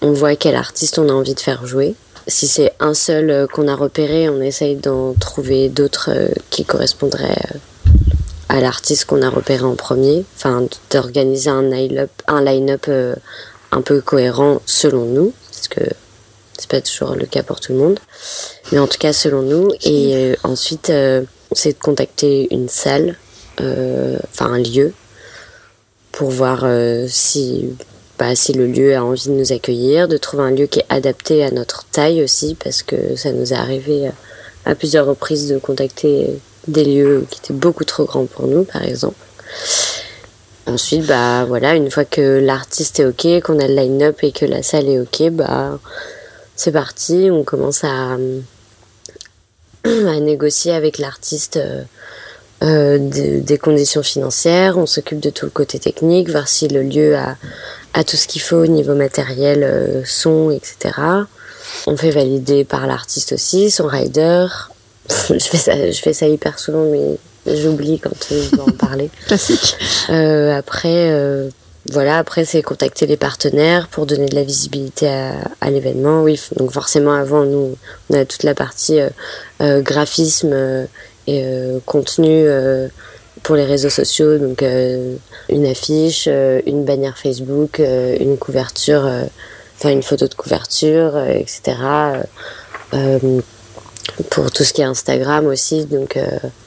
[0.01, 1.95] on voit quel artiste on a envie de faire jouer.
[2.27, 6.11] Si c'est un seul euh, qu'on a repéré, on essaye d'en trouver d'autres
[6.49, 7.35] qui correspondraient
[8.49, 10.25] à l'artiste qu'on a repéré en premier.
[10.35, 12.45] Enfin, d'organiser un line-up, un
[12.87, 13.15] euh,
[13.71, 15.81] un peu cohérent selon nous, parce que
[16.57, 17.99] c'est pas toujours le cas pour tout le monde.
[18.71, 19.69] Mais en tout cas, selon nous.
[19.83, 20.91] Et ensuite,
[21.53, 23.17] c'est de contacter une salle
[23.59, 24.93] enfin un lieu,
[26.11, 27.69] pour voir euh, si,
[28.17, 30.85] bah, si le lieu a envie de nous accueillir, de trouver un lieu qui est
[30.89, 35.47] adapté à notre taille aussi, parce que ça nous est arrivé à, à plusieurs reprises
[35.47, 39.15] de contacter des lieux qui étaient beaucoup trop grands pour nous, par exemple.
[40.67, 44.45] Ensuite, bah voilà, une fois que l'artiste est ok, qu'on a le line-up et que
[44.45, 45.79] la salle est ok, bah
[46.55, 48.17] c'est parti, on commence à,
[49.85, 51.59] à négocier avec l'artiste
[52.63, 56.83] euh, de- des conditions financières, on s'occupe de tout le côté technique, voir si le
[56.83, 57.37] lieu a,
[57.93, 60.93] a tout ce qu'il faut au niveau matériel, euh, son, etc.
[61.87, 64.47] On fait valider par l'artiste aussi, son rider.
[65.29, 67.17] je, fais ça, je fais ça hyper souvent, mais
[67.55, 69.09] j'oublie quand je dois en parler.
[69.27, 69.77] classique.
[70.09, 71.49] Euh, après, euh,
[71.91, 76.21] voilà, après c'est contacter les partenaires pour donner de la visibilité à, à l'événement.
[76.23, 77.75] Oui, donc forcément avant nous,
[78.09, 79.09] on a toute la partie euh,
[79.61, 80.85] euh, graphisme euh,
[81.29, 82.87] et euh, contenu euh,
[83.43, 85.15] pour les réseaux sociaux, donc euh,
[85.47, 86.27] une affiche,
[86.65, 89.07] une bannière Facebook, une couverture,
[89.77, 91.77] enfin une photo de couverture, etc.
[94.29, 96.19] Pour tout ce qui est Instagram aussi, donc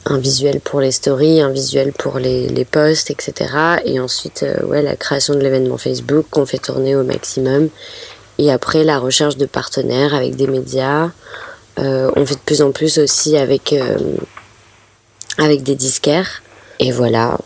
[0.07, 3.51] un visuel pour les stories, un visuel pour les, les posts, etc.
[3.85, 7.69] Et ensuite, ouais, la création de l'événement Facebook qu'on fait tourner au maximum.
[8.39, 11.11] Et après, la recherche de partenaires avec des médias.
[11.77, 13.75] On fait de plus en plus aussi avec,
[15.39, 16.43] avec des disquaires.
[16.79, 17.39] Et voilà,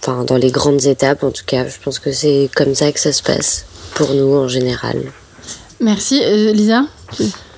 [0.00, 3.00] enfin, dans les grandes étapes, en tout cas, je pense que c'est comme ça que
[3.00, 5.02] ça se passe pour nous en général.
[5.80, 6.22] Merci.
[6.22, 6.84] Euh, Lisa?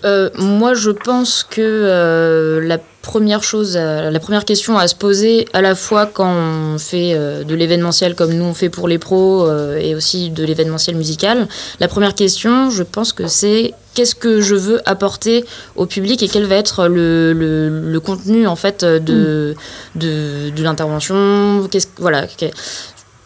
[0.04, 5.48] Euh, moi, je pense que euh, la première chose, la première question à se poser,
[5.54, 8.98] à la fois quand on fait euh, de l'événementiel comme nous on fait pour les
[8.98, 11.48] pros euh, et aussi de l'événementiel musical,
[11.80, 16.28] la première question, je pense que c'est qu'est-ce que je veux apporter au public et
[16.28, 19.56] quel va être le, le, le contenu en fait de,
[19.96, 21.66] de, de l'intervention.
[21.68, 22.28] Qu'est-ce, voilà.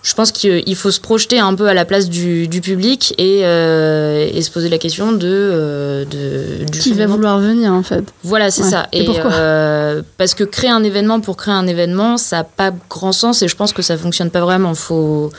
[0.02, 3.40] je pense qu'il faut se projeter un peu à la place du, du public et,
[3.44, 7.82] euh, et se poser la question de, euh, de du Qui va vouloir venir en
[7.82, 8.70] fait voilà, c'est Ouais.
[8.70, 8.86] ça.
[8.92, 12.72] Et pourquoi euh, Parce que créer un événement pour créer un événement, ça n'a pas
[12.88, 14.74] grand sens et je pense que ça fonctionne pas vraiment.
[14.74, 15.30] Faut,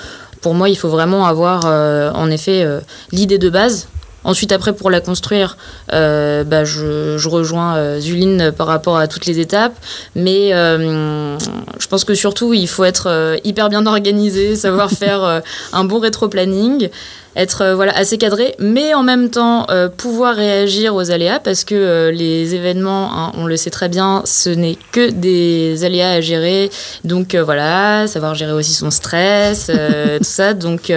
[0.41, 2.63] pour moi, il faut vraiment avoir, euh, en effet,
[3.11, 3.87] l'idée de base.
[4.23, 5.57] Ensuite, après, pour la construire,
[5.91, 9.75] euh, bah, je, je rejoins euh, Zuline par rapport à toutes les étapes.
[10.15, 11.37] Mais euh,
[11.79, 16.89] je pense que surtout, il faut être hyper bien organisé, savoir faire un bon rétro-planning
[17.35, 21.75] être voilà assez cadré mais en même temps euh, pouvoir réagir aux aléas parce que
[21.75, 26.21] euh, les événements hein, on le sait très bien ce n'est que des aléas à
[26.21, 26.69] gérer
[27.03, 29.71] donc euh, voilà savoir gérer aussi son stress
[30.17, 30.91] tout ça donc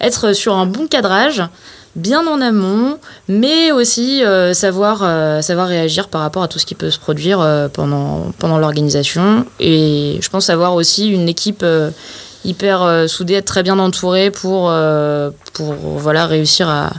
[0.00, 1.42] être sur un bon cadrage
[1.96, 2.98] bien en amont,
[3.28, 6.98] mais aussi euh, savoir, euh, savoir réagir par rapport à tout ce qui peut se
[6.98, 9.44] produire euh, pendant, pendant l'organisation.
[9.60, 11.64] Et je pense avoir aussi une équipe
[12.44, 14.72] hyper soudée, être très bien entourée pour,
[15.52, 16.92] pour voilà, réussir à,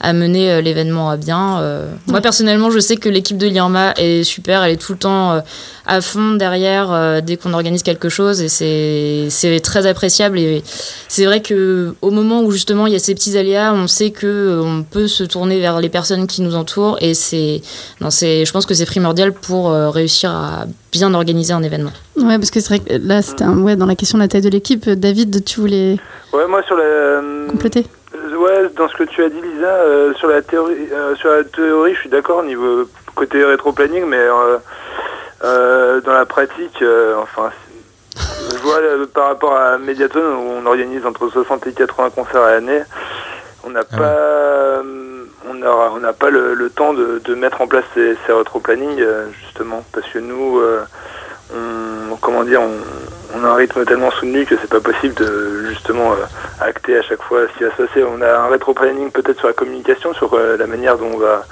[0.00, 1.62] à mener l'événement à bien.
[2.06, 5.42] Moi, personnellement, je sais que l'équipe de l'IRMA est super, elle est tout le temps
[5.86, 10.38] à fond derrière euh, dès qu'on organise quelque chose et c'est c'est très appréciable.
[10.38, 10.62] Et
[11.08, 14.10] c'est vrai que au moment où justement il y a ces petits aléas, on sait
[14.10, 17.60] que euh, on peut se tourner vers les personnes qui nous entourent et c'est
[18.00, 21.92] non c'est je pense que c'est primordial pour euh, réussir à bien organiser un événement.
[22.16, 24.28] Ouais, parce que c'est vrai que là, c'était un- ouais, dans la question de la
[24.28, 24.88] taille de l'équipe.
[24.88, 25.96] David, tu voulais
[26.32, 27.20] Ouais, moi sur la.
[27.48, 27.86] compléter?
[28.14, 31.44] Ouais, dans ce que tu as dit, Lisa, euh, sur la théorie, euh, sur la
[31.44, 34.16] théorie, je suis d'accord au niveau côté rétro-planning, mais
[35.44, 37.50] euh, dans la pratique, euh, enfin,
[38.50, 42.42] je vois euh, par rapport à Mediaton où on organise entre 60 et 80 concerts
[42.42, 42.82] à l'année,
[43.64, 44.82] on n'a Ah pas,
[45.50, 48.32] on aura- on n'a pas le, le temps de, de mettre en place ces, ces
[48.32, 50.60] rétro-planning euh, justement, parce que nous,
[51.54, 55.66] on, comment dire, on, on a un rythme tellement soutenu que c'est pas possible de
[55.68, 56.14] justement
[56.60, 58.04] acter à chaque fois ce qui va se passer.
[58.04, 61.44] On a un rétro-planning peut-être sur la communication, sur la manière dont on va,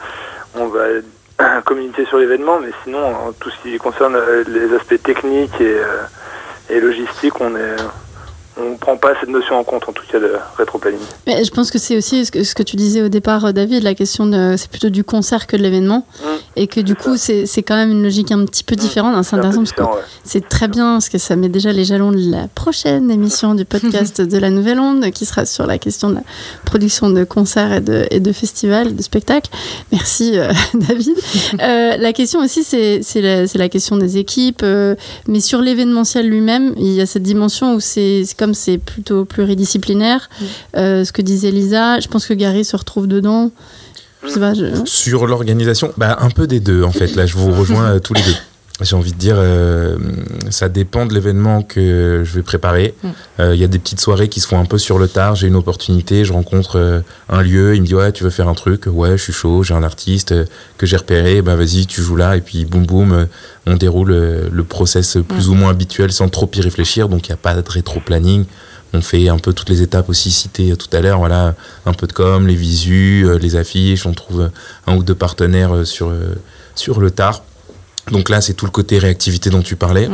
[0.57, 0.85] on va
[1.65, 4.19] communiquer sur l'événement, mais sinon, en tout ce qui concerne
[4.49, 5.81] les aspects techniques et,
[6.71, 7.77] et logistiques, on est
[8.57, 11.01] on ne prend pas cette notion en compte, en tout cas, de rétroplanning.
[11.27, 13.83] Mais je pense que c'est aussi ce que, ce que, tu disais au départ, David,
[13.83, 16.07] la question c'est plutôt du concert que de l'événement.
[16.23, 19.25] Mmh, et que du coup, c'est quand même une logique un petit peu mmh, différente.
[19.25, 19.83] c'est intéressant parce que
[20.23, 23.65] c'est très bien, parce que ça met déjà les jalons de la prochaine émission du
[23.65, 26.23] podcast de la Nouvelle Onde, qui sera sur la question de la
[26.65, 29.51] production de concerts et de, et de festivals, de spectacles.
[29.91, 31.17] Merci, euh, David.
[31.61, 34.63] euh, la question aussi, c'est la, la, question des équipes.
[34.63, 34.95] Euh,
[35.27, 40.29] mais sur l'événementiel lui-même, il y a cette dimension où c'est comme c'est plutôt pluridisciplinaire,
[40.29, 40.45] mm.
[40.77, 43.51] euh, ce que disait Lisa, je pense que Gary se retrouve dedans.
[44.85, 47.15] Sur l'organisation, bah, un peu des deux en fait.
[47.15, 48.35] Là, je vous rejoins euh, tous les deux.
[48.81, 49.97] J'ai envie de dire, euh,
[50.51, 52.95] ça dépend de l'événement que je vais préparer.
[53.03, 53.09] Mm.
[53.53, 55.37] Il y a des petites soirées qui se font un peu sur le tard.
[55.37, 58.55] J'ai une opportunité, je rencontre un lieu, il me dit ouais, tu veux faire un
[58.55, 58.85] truc?
[58.87, 60.35] Ouais, je suis chaud, j'ai un artiste
[60.77, 63.27] que j'ai repéré, ben vas-y, tu joues là, et puis boum boum,
[63.67, 67.31] on déroule euh, le process plus ou moins habituel sans trop y réfléchir, donc il
[67.31, 68.45] n'y a pas de rétro-planning.
[68.93, 71.55] On fait un peu toutes les étapes aussi citées tout à l'heure, voilà,
[71.87, 74.51] un peu de com, les visus, euh, les affiches, on trouve
[74.87, 76.13] un ou deux partenaires euh, sur,
[76.75, 77.43] sur le tard.
[78.11, 80.09] Donc là, c'est tout le côté réactivité dont tu parlais.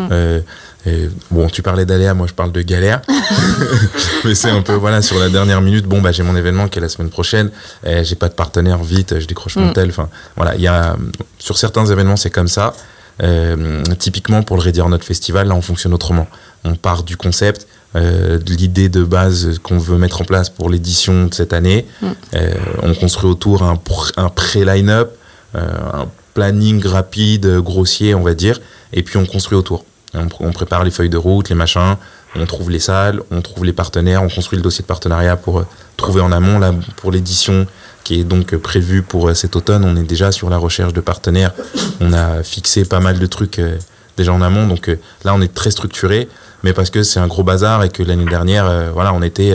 [1.30, 3.02] bon, tu parlais d'aléa, moi je parle de galère.
[4.24, 6.78] Mais c'est un peu, voilà, sur la dernière minute, bon, bah, j'ai mon événement qui
[6.78, 7.50] est la semaine prochaine,
[7.84, 9.72] j'ai pas de partenaire, vite, je décroche mon mm.
[9.72, 9.88] tel.
[9.90, 10.96] Enfin, voilà, il y a,
[11.38, 12.74] sur certains événements, c'est comme ça.
[13.22, 16.26] Euh, typiquement pour le Ready or Not Festival, là on fonctionne autrement.
[16.64, 20.70] On part du concept, euh, de l'idée de base qu'on veut mettre en place pour
[20.70, 21.86] l'édition de cette année.
[22.00, 22.06] Mm.
[22.34, 23.78] Euh, on construit autour un,
[24.16, 25.16] un pré-line-up,
[25.54, 28.60] un planning rapide, grossier, on va dire,
[28.92, 29.84] et puis on construit autour.
[30.14, 31.96] On, prépare les feuilles de route, les machins,
[32.34, 35.64] on trouve les salles, on trouve les partenaires, on construit le dossier de partenariat pour
[35.96, 37.66] trouver en amont, là, pour l'édition
[38.04, 39.84] qui est donc prévu pour euh, cet automne.
[39.84, 41.52] On est déjà sur la recherche de partenaires.
[42.00, 43.76] On a fixé pas mal de trucs euh,
[44.16, 44.66] déjà en amont.
[44.66, 46.28] Donc euh, là, on est très structuré,
[46.62, 49.54] mais parce que c'est un gros bazar et que l'année dernière, voilà, on était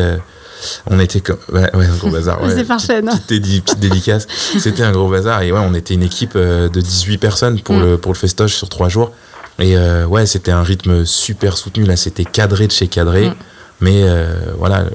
[0.90, 4.28] on était comme ouais, un gros bazar c'est parfait non petite, dédicace.
[4.60, 7.84] C'était un gros bazar et ouais on était une équipe de 18 personnes pour mm.
[7.84, 9.12] le pour le festoche sur trois jours.
[9.60, 11.86] Et ouais c'était un rythme super soutenu.
[11.86, 13.30] Là c'était cadré de chez cadré.
[13.30, 13.36] Mm.
[13.82, 14.26] Mais euh,
[14.58, 14.86] voilà.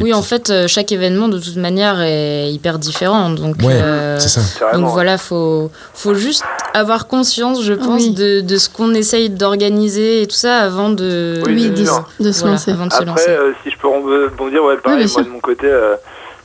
[0.00, 3.30] oui, en fait, euh, chaque événement, de toute manière, est hyper différent.
[3.30, 4.72] Donc, euh, c'est ça.
[4.72, 10.22] Donc voilà, faut, faut juste avoir conscience, je pense, de, de, ce qu'on essaye d'organiser
[10.22, 11.84] et tout ça avant de, oui, de,
[12.32, 12.72] se lancer.
[12.72, 15.68] Après, si je peux rebondir, ouais, pareil, moi de mon côté.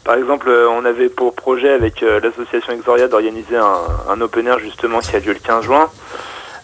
[0.03, 4.99] Par exemple, on avait pour projet avec l'association Exoria d'organiser un, un, open air justement
[4.99, 5.87] qui a lieu le 15 juin.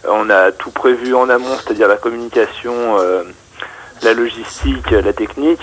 [0.10, 2.74] On a tout prévu en amont, c'est-à-dire la communication,
[4.06, 5.62] la logistique, la technique.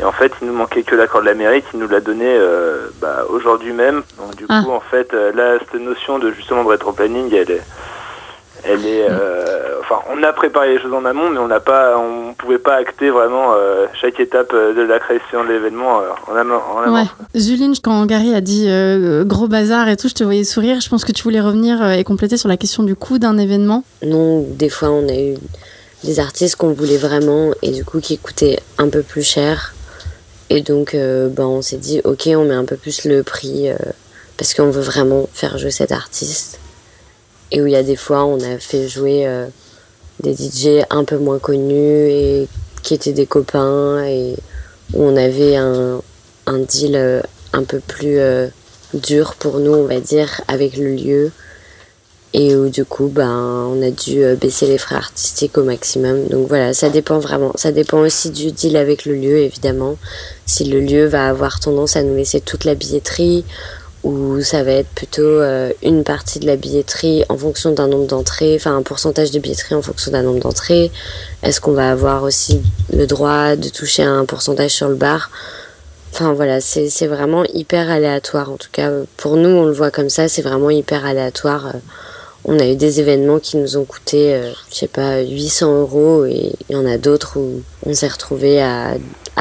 [0.00, 2.26] Et en fait, il nous manquait que l'accord de la mairie qui nous l'a donné
[2.26, 4.02] euh, bah, aujourd'hui même.
[4.18, 4.62] Donc du ah.
[4.64, 7.62] coup, en fait, euh, là, cette notion de justement de rétro-planning, elle est,
[8.64, 11.96] elle est, euh, enfin, on a préparé les choses en amont, mais on n'a pas,
[11.96, 13.54] on pouvait pas acter vraiment
[14.00, 16.60] chaque étape de la création de l'événement en amont.
[16.88, 17.04] Ouais.
[17.36, 18.66] Zuline, quand Gary a dit
[19.26, 20.80] gros bazar et tout, je te voyais sourire.
[20.80, 23.84] Je pense que tu voulais revenir et compléter sur la question du coût d'un événement.
[24.02, 25.34] Non, des fois, on a eu
[26.04, 29.74] des artistes qu'on voulait vraiment et du coup qui coûtaient un peu plus cher.
[30.50, 33.70] Et donc euh, ben, on s'est dit ok on met un peu plus le prix
[33.70, 33.76] euh,
[34.36, 36.60] parce qu'on veut vraiment faire jouer cet artiste.
[37.50, 39.46] Et où il y a des fois on a fait jouer euh,
[40.22, 42.48] des DJ un peu moins connus et
[42.82, 44.36] qui étaient des copains et
[44.92, 46.02] où on avait un,
[46.46, 48.18] un deal un peu plus
[48.92, 51.32] dur pour nous on va dire avec le lieu
[52.34, 56.26] et où du coup ben on a dû euh, baisser les frais artistiques au maximum
[56.26, 59.96] donc voilà ça dépend vraiment ça dépend aussi du deal avec le lieu évidemment
[60.44, 63.44] si le lieu va avoir tendance à nous laisser toute la billetterie
[64.02, 68.08] ou ça va être plutôt euh, une partie de la billetterie en fonction d'un nombre
[68.08, 70.90] d'entrées enfin un pourcentage de billetterie en fonction d'un nombre d'entrées
[71.44, 72.60] est-ce qu'on va avoir aussi
[72.92, 75.30] le droit de toucher un pourcentage sur le bar?
[76.12, 78.48] Enfin voilà, c'est vraiment hyper aléatoire.
[78.48, 81.66] En tout cas, pour nous, on le voit comme ça, c'est vraiment hyper aléatoire.
[81.66, 81.78] Euh,
[82.44, 86.24] on a eu des événements qui nous ont coûté, euh, je sais pas, 800 euros
[86.26, 88.94] et il y en a d'autres où on s'est retrouvé à,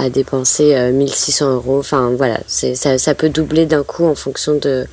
[0.10, 1.80] dépenser 1600 euh, euros.
[1.80, 4.86] Enfin voilà, ça, peut doubler d'un coup en fonction de.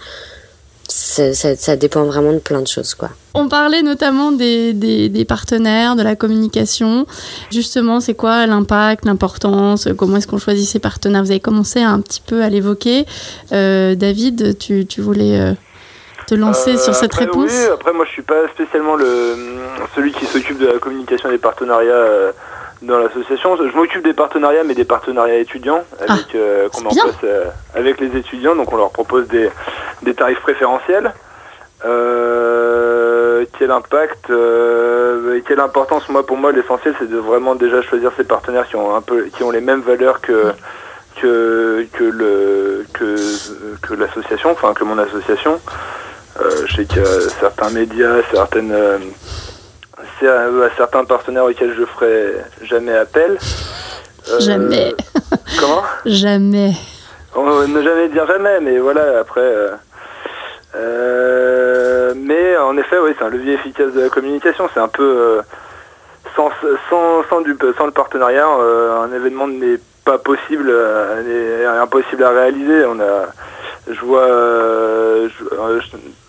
[0.88, 3.10] Ça, dépend vraiment de plein de choses quoi.
[3.34, 7.06] On parlait notamment des, partenaires, de la communication.
[7.52, 9.88] Justement, c'est quoi l'impact, l'importance?
[9.96, 11.22] Comment est-ce qu'on choisit ces partenaires?
[11.22, 13.06] Vous avez commencé un petit peu à l'évoquer.
[13.52, 15.54] Euh, David, tu, tu voulais
[16.34, 19.36] lancer sur cette après, réponse Oui, après moi je suis pas spécialement le,
[19.94, 22.32] celui qui s'occupe de la communication des partenariats euh,
[22.82, 23.56] dans l'association.
[23.56, 27.04] Je m'occupe des partenariats, mais des partenariats étudiants avec, Ah, qu'on c'est met en bien.
[27.04, 28.54] place euh, avec les étudiants.
[28.56, 29.50] Donc on leur propose des,
[30.02, 31.12] des tarifs préférentiels.
[31.84, 37.80] Euh, quel impact euh, et quelle importance moi pour moi l'essentiel c'est de vraiment déjà
[37.80, 40.52] choisir ces partenaires qui ont un peu qui ont les mêmes valeurs que
[41.20, 43.16] que que le que
[43.80, 46.09] que l'association enfin que mon association Euh,
[46.66, 48.98] je sais qu'il y a certains médias certaines euh,
[50.22, 53.36] à, à certains partenaires auxquels je ferai jamais appel
[54.30, 54.94] Euh, Jamais.
[55.58, 55.82] comment?
[56.04, 56.72] Jamais.
[57.34, 59.40] on ne jamais dire jamais, mais voilà, après.
[59.40, 59.70] euh,
[60.76, 64.68] euh, mais en effet, oui, c'est un levier efficace de la communication.
[64.72, 65.02] C'est un peu.
[65.02, 65.42] euh,
[66.36, 66.50] sans,
[66.88, 72.22] sans, sans, du, sans le partenariat, euh, un événement n'est pas possible, euh, est impossible
[72.22, 72.84] à réaliser.
[72.86, 73.26] On a,
[73.92, 75.80] je vois, euh, euh,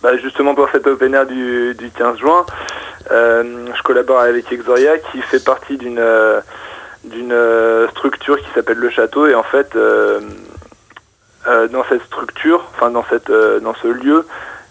[0.02, 2.46] bah, justement pour cet open air du, du 15 juin,
[3.12, 6.02] euh, je collabore avec Exoria qui fait partie d'une
[7.92, 9.78] structure qui s'appelle le château et en fait
[11.46, 13.06] dans cette structure, enfin dans
[13.62, 14.26] dans ce lieu,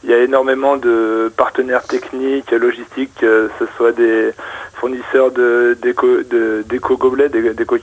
[0.04, 4.32] il y a énormément de partenaires techniques, logistiques, que ce soit des
[4.74, 7.76] fournisseurs d'éco de d'éco gobelets, d'éco.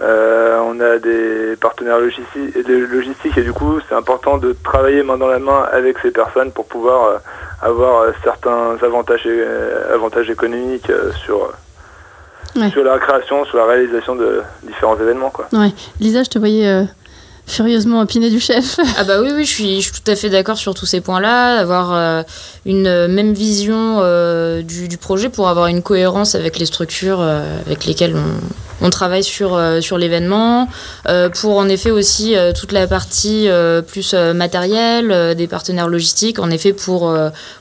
[0.00, 4.54] Euh, on a des partenaires logistiques et, de logistiques et du coup c'est important de
[4.62, 7.18] travailler main dans la main avec ces personnes pour pouvoir euh,
[7.62, 9.28] avoir euh, certains avantages
[9.92, 10.90] avantages économiques
[11.24, 11.50] sur
[12.56, 12.70] Ouais.
[12.70, 15.46] sur la création, sur la réalisation de différents événements quoi.
[15.52, 15.70] Ouais.
[16.00, 16.86] Lisa, je te voyais
[17.48, 18.78] furieusement opiner du chef.
[19.00, 21.00] Ah bah oui, oui, je suis, je suis tout à fait d'accord sur tous ces
[21.00, 22.22] points-là, avoir euh,
[22.66, 27.86] une euh, même vision euh, du, projet pour avoir une cohérence avec les structures avec
[27.86, 30.68] lesquelles on, on travaille sur, sur l'événement,
[31.40, 33.48] pour en effet aussi toute la partie
[33.86, 37.14] plus matérielle, des partenaires logistiques, en effet pour,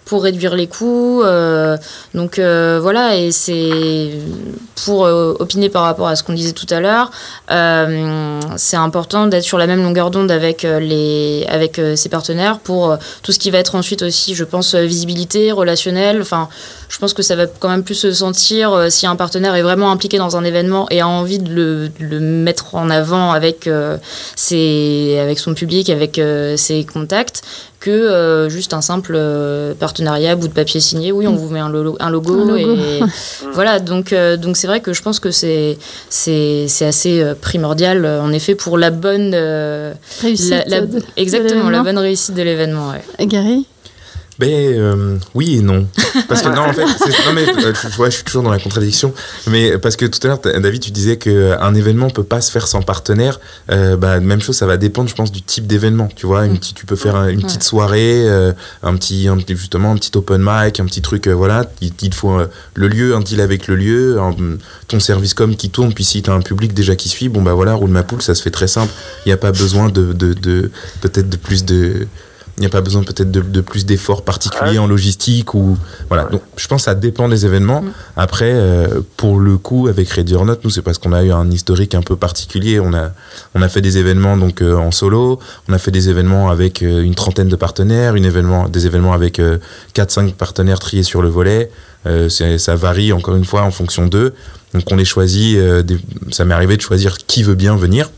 [0.08, 1.22] pour réduire les coûts.
[1.24, 1.78] euh,
[2.14, 4.12] donc euh, voilà, et c'est
[4.86, 7.12] pour euh, opiner par rapport à ce qu'on disait tout à l'heure,
[8.58, 13.32] c'est important d'être sur la même longueur d'onde avec les avec ses partenaires pour tout
[13.32, 16.22] ce qui va être ensuite aussi, je pense, visibilité, relationnel.
[16.22, 16.50] Enfin,
[16.90, 19.92] je pense que ça va quand même plus se sentir si un partenaire est vraiment
[19.92, 23.70] impliqué dans un événement et a envie de le, de le mettre en avant avec
[24.36, 26.22] ses avec son public, avec
[26.56, 27.44] ses contacts
[27.80, 31.12] que euh, juste un simple euh, partenariat, bout de papier signé.
[31.12, 32.76] Oui, on vous met un, lo- un logo, Un logo.
[32.76, 33.00] et
[33.54, 33.80] voilà.
[33.80, 35.78] Donc euh, donc c'est vrai que je pense que c'est
[36.10, 40.50] c'est c'est assez euh, primordial euh, en effet pour la bonne euh, Réussite.
[40.50, 41.84] la- la- de- de exactement la l'événement.
[41.84, 42.90] bonne réussite de l'événement.
[43.20, 43.26] ouais.
[43.28, 43.66] Gary?
[44.40, 45.88] Ben euh, oui et non.
[46.30, 48.52] Parce que non, en fait, c'est- non, mais, euh, tu vois, je suis toujours dans
[48.52, 49.12] la contradiction.
[49.48, 52.68] Mais parce que tout à l'heure, David, tu disais qu'un événement peut pas se faire
[52.68, 53.40] sans partenaire.
[53.72, 56.08] Euh, bah, même chose, ça va dépendre, je pense, du type d'événement.
[56.16, 56.58] Tu vois, une Mm.
[56.60, 57.44] petite, tu peux faire un- une Ouais.
[57.46, 61.34] petite soirée, euh, un petit, un justement, un petit open mic, un petit truc, euh,
[61.34, 61.66] voilà.
[61.82, 64.36] Il, faut euh, le lieu, un deal avec le lieu, un-
[64.88, 65.94] ton service com qui tourne.
[65.94, 68.36] Puis si t'as un public déjà qui suit, bon bah voilà, roule ma poule, ça
[68.36, 68.94] se fait très simple.
[69.26, 70.72] Il n'y a pas besoin de, de, de
[71.02, 72.08] peut-être de plus de
[72.62, 74.82] n'y a pas besoin peut-être de, de plus d'efforts particuliers Ah.
[74.82, 75.78] en logistique ou
[76.10, 76.26] voilà.
[76.26, 76.32] Ouais.
[76.32, 77.82] Donc je pense que ça dépend des événements.
[77.82, 77.92] Mm.
[78.16, 81.32] Après, euh, pour le coup, avec Ready or Not, nous c'est parce qu'on a eu
[81.32, 82.80] un historique un peu particulier.
[82.80, 83.12] On a
[83.54, 85.40] on a fait des événements donc euh, en solo,
[85.70, 89.14] on a fait des événements avec euh, une trentaine de partenaires, une événement, des événements
[89.14, 89.58] avec euh,
[89.96, 91.70] 4-5 partenaires triés sur le volet.
[92.30, 94.34] Ça varie encore une fois en fonction d'eux.
[94.74, 95.58] Donc on les choisit.
[95.60, 95.98] des-
[96.32, 98.10] ça m'est arrivé de choisir qui veut bien venir.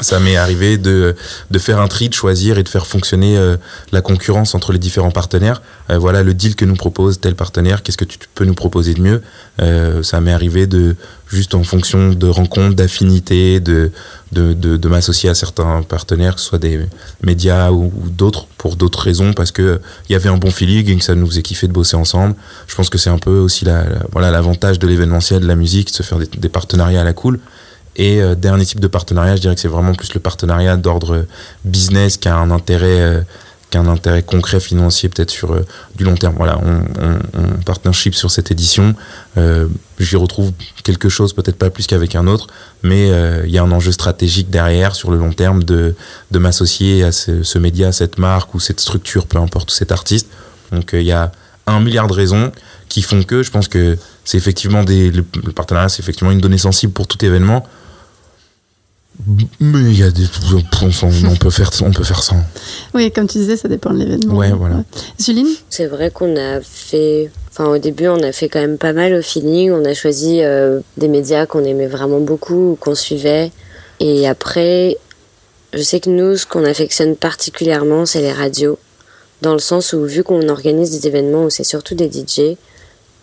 [0.00, 1.14] Ça m'est arrivé de,
[1.50, 3.56] de faire un tri, de choisir et de faire fonctionner euh,
[3.92, 5.62] la concurrence entre les différents partenaires.
[5.90, 8.94] Euh, voilà le deal que nous propose tel partenaire, qu'est-ce que tu peux nous proposer
[8.94, 9.22] de mieux?
[9.62, 10.96] Euh, Ça m'est arrivé de,
[11.28, 13.92] juste en fonction de rencontres, d'affinités, de,
[14.32, 16.80] de, de, m'associer à certains partenaires, que ce soit des
[17.22, 20.96] médias ou, d'autres, pour d'autres raisons, parce que il y avait un bon feeling et
[20.96, 22.34] que ça nous faisait kiffer de bosser ensemble.
[22.66, 25.88] Je pense que c'est un peu aussi la- voilà l'avantage de l'événementiel, de la musique,
[25.88, 27.38] de se faire des, des partenariats à la cool.
[27.96, 31.26] Et euh, dernier type de partenariat, je dirais que c'est vraiment plus le partenariat d'ordre
[31.64, 33.20] business qui a un intérêt, euh,
[33.70, 36.34] qui a un intérêt concret financier peut-être sur euh, du long terme.
[36.36, 38.94] Voilà, on, on, on partnership sur cette édition.
[39.98, 40.52] J'y retrouve
[40.82, 42.48] quelque chose, peut-être pas plus qu'avec un autre,
[42.82, 43.08] mais
[43.44, 45.94] il y a un enjeu stratégique derrière sur le long terme de,
[46.30, 50.28] de m'associer à ce, média, cette marque ou cette structure, peu importe, ou cet artiste.
[50.72, 51.30] Donc il y a
[51.66, 52.52] un milliard de raisons
[52.88, 55.22] qui font que je pense que c'est effectivement des, le
[55.52, 57.66] partenariat, c'est effectivement une donnée sensible pour tout événement.
[59.60, 60.24] Mais il y a des.
[60.52, 62.36] On, on peut faire, on peut faire sans.
[62.94, 64.34] Oui, comme tu disais, ça dépend de l'événement.
[64.34, 64.82] Ouais, voilà.
[65.20, 67.30] Zuline C'est vrai qu'on a fait.
[67.50, 69.70] Enfin, au début, on a fait quand même pas mal au feeling.
[69.70, 73.52] On a choisi euh, des médias qu'on aimait vraiment beaucoup ou qu'on suivait.
[74.00, 74.98] Et après,
[75.72, 78.78] je sais que nous, ce qu'on affectionne particulièrement, c'est les radios.
[79.42, 82.56] Dans le sens où, vu qu'on organise des événements où c'est surtout des DJ,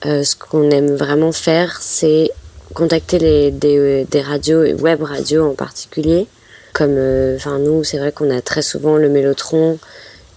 [0.05, 2.31] euh, ce qu'on aime vraiment faire, c'est
[2.71, 6.27] contacté les, des, radios, web radios en particulier.
[6.73, 6.97] Comme,
[7.35, 9.77] enfin nous, c'est vrai qu'on a très souvent le Mélotron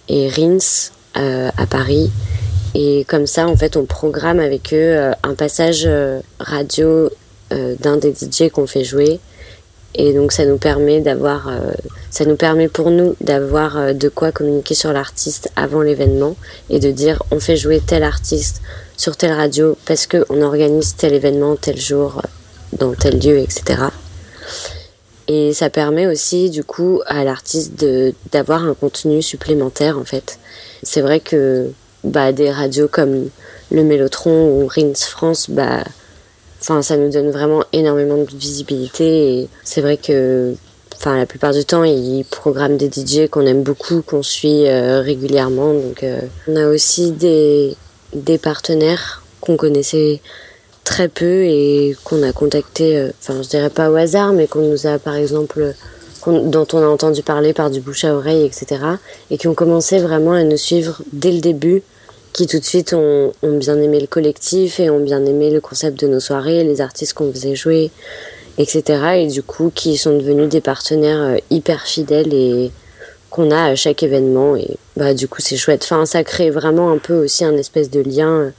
[0.08, 2.10] et Rins à Paris.
[2.74, 5.88] Et comme ça, en fait, on programme avec eux un passage
[6.40, 7.08] radio
[7.50, 9.20] d'un des DJ qu'on fait jouer
[9.94, 11.72] et donc ça nous permet d'avoir, euh,
[12.10, 16.36] ça nous permet pour nous d'avoir euh, de quoi communiquer sur l'artiste avant l'événement
[16.68, 18.60] et de dire on fait jouer tel artiste
[18.96, 22.28] sur telle radio parce qu'on organise tel événement tel jour euh,
[22.78, 23.84] dans tel lieu, etc.
[25.26, 27.84] Et ça permet aussi du coup à l'artiste
[28.32, 30.38] d'avoir un contenu supplémentaire en fait.
[30.82, 31.70] C'est vrai que
[32.02, 33.28] bah, des radios comme
[33.70, 35.82] le Mélotron ou Rins France, bah
[36.60, 40.54] ça nous donne vraiment énormément de visibilité c'est vrai que
[41.04, 45.74] la plupart du temps ils programment des DJ qu'on aime beaucoup qu'on suit euh, régulièrement
[45.74, 47.76] donc euh, on a aussi des
[48.14, 50.20] des partenaires qu'on connaissait
[50.84, 54.68] très peu et qu'on a contacté euh, enfin je dirais pas au hasard mais qu'on
[54.68, 55.74] nous a par exemple
[56.26, 58.82] dont on a entendu parler par du bouche à oreille etc
[59.30, 61.82] et qui ont commencé vraiment à nous suivre dès le début
[62.34, 66.00] qui tout de suite ont, bien aimé le collectif et ont bien aimé le concept
[66.00, 67.92] de nos soirées, les artistes qu'on faisait jouer,
[68.58, 68.82] etc.
[69.18, 72.72] Et du coup, qui sont devenus des partenaires euh, hyper fidèles et
[73.34, 74.54] qu'on a à chaque événement.
[74.54, 75.82] Et bah, du coup, c'est chouette.
[75.82, 78.50] Enfin, ça crée vraiment un peu aussi un espèce de lien euh,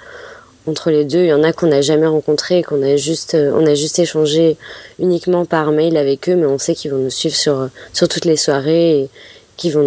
[0.67, 1.19] entre les deux.
[1.19, 3.99] Il y en a qu'on n'a jamais rencontrés, qu'on a juste, euh, on a juste
[3.99, 4.57] échangé
[4.99, 8.26] uniquement par mail avec eux, mais on sait qu'ils vont nous suivre sur, sur toutes
[8.26, 9.09] les soirées et
[9.55, 9.84] qu'ils vont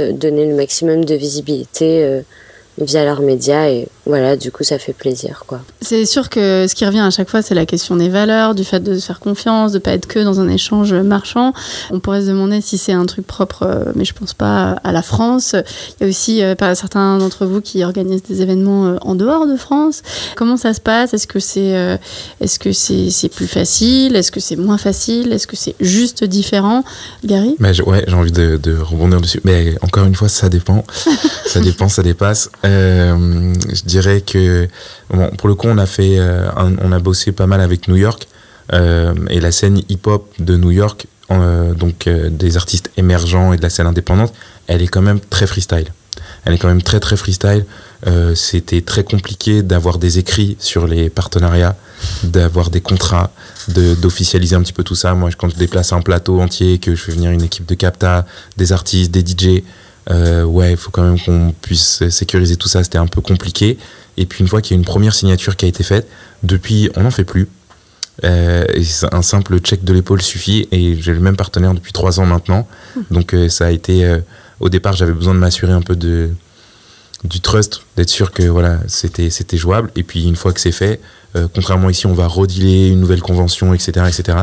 [0.00, 2.22] nous donner le maximum de visibilité
[2.78, 5.60] via leurs médias et voilà, du coup, ça fait plaisir, quoi.
[5.80, 8.64] C'est sûr que ce qui revient à chaque fois, c'est la question des valeurs, du
[8.64, 11.54] fait de se faire confiance, de pas être que dans un échange marchand.
[11.90, 14.92] On pourrait se demander si c'est un truc propre, euh, mais je pense pas à
[14.92, 15.54] la France.
[15.98, 19.46] Il y a aussi euh, certains d'entre vous qui organisent des événements euh, en dehors
[19.46, 20.02] de France.
[20.36, 21.14] Comment ça se passe?
[21.14, 21.98] Est-ce que c'est
[22.40, 24.16] est-ce que c'est c'est plus facile?
[24.16, 25.32] Est-ce que c'est moins facile?
[25.32, 26.84] Est-ce que c'est juste différent?
[27.24, 27.56] Gary?
[27.58, 29.40] Mais Ouais, j'ai envie de, de, rebondir dessus.
[29.44, 30.84] Mais encore une fois, ça dépend.
[31.46, 32.50] ça dépend, ça dépasse.
[32.64, 34.68] Je dirais que
[35.38, 38.26] pour le coup, on a fait, euh, on a bossé pas mal avec New York
[38.72, 43.62] euh, et la scène hip-hop de New York, euh, donc des artistes émergents et de
[43.62, 44.32] la scène indépendante,
[44.66, 45.88] elle est quand même très freestyle.
[46.44, 47.64] Elle est quand même très très freestyle.
[48.34, 51.74] C'était très compliqué d'avoir des écrits sur les partenariats,
[52.22, 53.30] d'avoir des contrats,
[53.68, 55.14] d'officialiser un petit peu tout ça.
[55.14, 58.26] Moi, quand je déplace un plateau entier, que je fais venir une équipe de capta,
[58.58, 59.62] des artistes, des DJ,
[60.10, 62.82] euh, ouais, il faut quand même qu'on puisse sécuriser tout ça.
[62.84, 63.78] C'était un peu compliqué.
[64.16, 66.06] Et puis une fois qu'il y a une première signature qui a été faite,
[66.42, 67.48] depuis, on n'en fait plus.
[68.22, 68.64] Euh,
[69.10, 70.68] un simple check de l'épaule suffit.
[70.72, 72.68] Et j'ai le même partenaire depuis trois ans maintenant.
[73.10, 74.18] Donc euh, ça a été.
[74.60, 76.30] Au départ, j'avais besoin de m'assurer un peu de
[77.24, 79.90] du trust, d'être sûr que voilà, c'était c'était jouable.
[79.96, 81.00] Et puis une fois que c'est fait,
[81.54, 84.38] contrairement ici, on va redealer une nouvelle convention, etc., etc.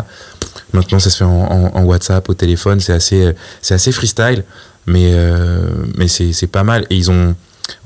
[0.73, 2.79] Maintenant, ça se fait en, en, en WhatsApp, au téléphone.
[2.79, 4.43] C'est assez c'est assez freestyle
[4.91, 5.65] mais, euh,
[5.97, 6.85] mais c'est pas mal.
[6.89, 7.35] Et ils ont,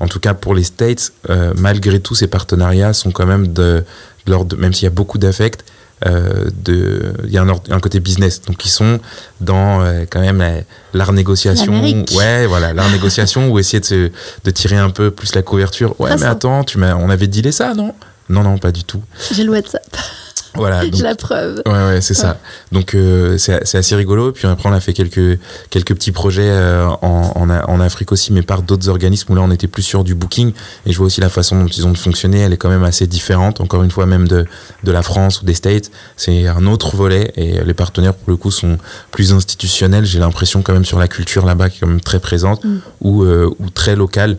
[0.00, 3.84] en tout cas pour les States, euh, malgré tout, ces partenariats sont quand même de,
[4.26, 5.64] de même s'il y a beaucoup d'affect,
[6.04, 8.42] euh, de, il y a un, un, côté business.
[8.42, 9.00] Donc ils sont
[9.40, 10.44] dans euh, quand même
[10.92, 11.82] l'art négociation.
[12.14, 14.10] Ouais, voilà, l'art négociation ou essayer de, se,
[14.44, 15.98] de tirer un peu plus la couverture.
[16.00, 17.94] Ouais, mais attends, tu on avait dealé ça, non?
[18.28, 19.02] Non, non, pas du tout.
[19.32, 19.96] J'ai le WhatsApp.
[20.56, 20.82] Voilà.
[20.92, 21.62] J'ai la preuve.
[21.66, 22.38] Ouais, ouais, c'est ça.
[22.72, 24.32] Donc euh, c'est assez rigolo.
[24.32, 25.38] Puis après, on a fait quelques,
[25.70, 29.42] quelques petits projets euh, en, en, en, Afrique aussi, mais par d'autres organismes où là,
[29.42, 30.52] on était plus sur du booking.
[30.86, 32.40] Et je vois aussi la façon dont ils ont fonctionné.
[32.40, 34.46] Elle est quand même assez différente, encore une fois, même de,
[34.84, 35.90] de la France ou des States.
[36.16, 37.32] C'est un autre volet.
[37.36, 38.78] Et les partenaires, pour le coup, sont
[39.10, 40.04] plus institutionnels.
[40.04, 42.78] J'ai l'impression quand même sur la culture là-bas qui est quand même très présente mm.
[43.00, 44.38] ou, euh, ou très locale.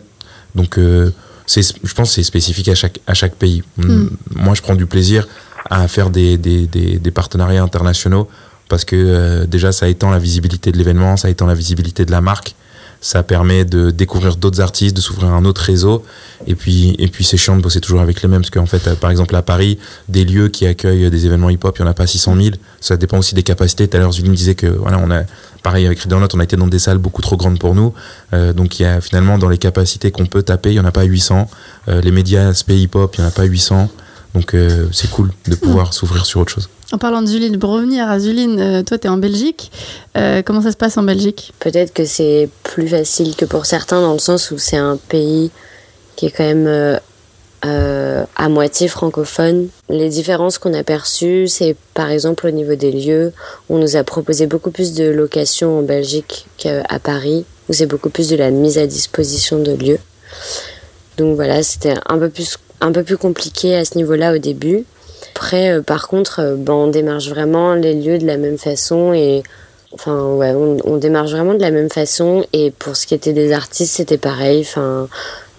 [0.54, 1.10] Donc, euh,
[1.46, 3.62] je pense c'est spécifique à chaque, à chaque pays.
[3.76, 4.06] Mm.
[4.36, 5.26] Moi, je prends du plaisir
[5.70, 8.28] à faire des, des, des, des partenariats internationaux
[8.68, 12.10] parce que euh, déjà ça étend la visibilité de l'événement, ça étend la visibilité de
[12.10, 12.54] la marque,
[13.00, 16.04] ça permet de découvrir d'autres artistes, de s'ouvrir un autre réseau.
[16.46, 18.86] Et puis, et puis c'est chiant de bosser toujours avec les mêmes, parce qu'en fait,
[18.88, 21.90] euh, par exemple à Paris, des lieux qui accueillent des événements hip-hop, il n'y en
[21.90, 22.56] a pas 600 000.
[22.80, 23.88] Ça dépend aussi des capacités.
[23.88, 25.22] Tout à l'heure, Julie me disait que voilà, on a
[25.62, 27.94] pareil avec Reader Note, on a été dans des salles beaucoup trop grandes pour nous.
[28.32, 30.84] Euh, donc il y a finalement dans les capacités qu'on peut taper, il n'y en
[30.84, 31.48] a pas 800.
[31.88, 33.88] Euh, les médias aspect hip-hop, il n'y en a pas 800.
[34.34, 36.68] Donc euh, c'est cool de pouvoir s'ouvrir sur autre chose.
[36.92, 39.70] En parlant de Zuline, pour revenir à Zuline, euh, toi tu es en Belgique.
[40.16, 41.52] Euh, comment ça se passe en Belgique?
[41.58, 45.50] Peut-être que c'est plus facile que pour certains dans le sens où c'est un pays
[46.16, 46.98] qui est quand même
[47.62, 49.68] à moitié francophone.
[49.88, 53.32] Les différences qu'on a perçues, c'est par exemple au niveau des lieux.
[53.68, 58.10] On nous a proposé beaucoup plus de locations en Belgique qu'à Paris, où c'est beaucoup
[58.10, 59.98] plus de la mise à disposition de lieux.
[61.18, 64.84] Donc voilà, c'était un peu plus un peu plus compliqué à ce niveau-là au début.
[65.34, 69.42] après, par contre, ben, on démarche vraiment les lieux de la même façon et
[69.92, 72.44] Enfin, ouais, on, démarche vraiment de la même façon.
[72.52, 74.60] Et pour ce qui était des artistes, c'était pareil.
[74.60, 75.08] Enfin,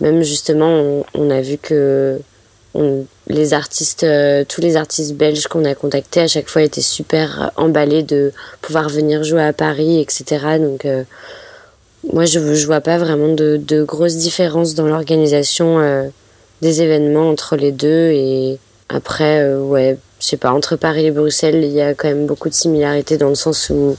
[0.02, 2.20] même justement, on, a vu que
[3.28, 7.52] les artistes, euh, tous les artistes belges qu'on a contactés à chaque fois étaient super
[7.56, 10.60] emballés de pouvoir venir jouer à Paris, etc.
[10.60, 11.04] Donc, euh,
[12.14, 16.04] moi, je ne vois pas vraiment de, grosses différences dans l'organisation euh,
[16.62, 18.12] des événements entre les deux.
[18.12, 18.58] Et
[18.90, 22.50] après, ouais, je sais pas, entre Paris et Bruxelles, il y a quand même beaucoup
[22.50, 23.96] de similarités dans le sens où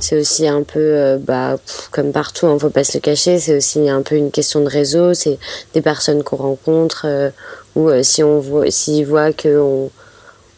[0.00, 1.56] c'est aussi un peu, euh, bah,
[1.90, 4.68] comme partout, hein, faut pas se le cacher, c'est aussi un peu une question de
[4.68, 5.38] réseau, c'est
[5.72, 7.30] des personnes qu'on rencontre, euh,
[7.74, 9.90] ou euh, si on voit, s'ils voient qu'on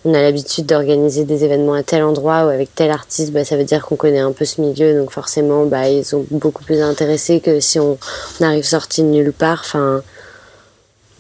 [0.05, 3.57] on a l'habitude d'organiser des événements à tel endroit ou avec tel artiste, bah, ça
[3.57, 6.80] veut dire qu'on connaît un peu ce milieu, donc forcément, bah, ils sont beaucoup plus
[6.80, 7.99] intéressés que si on,
[8.40, 9.62] arrive sorti de nulle part.
[9.64, 10.03] Enfin,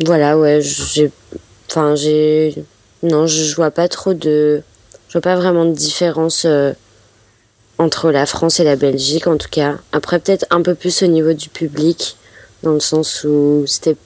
[0.04, 1.10] voilà, ouais, j'ai,
[1.70, 2.54] enfin, j'ai,
[3.02, 4.62] non, je vois pas trop de,
[5.08, 6.46] je vois pas vraiment de différence
[7.78, 9.76] entre la France et la Belgique en tout cas.
[9.92, 12.16] Après peut-être un peu plus au niveau du public,
[12.62, 13.96] dans le sens où c'était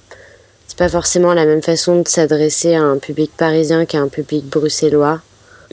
[0.66, 4.46] c'est pas forcément la même façon de s'adresser à un public parisien qu'à un public
[4.46, 5.20] bruxellois.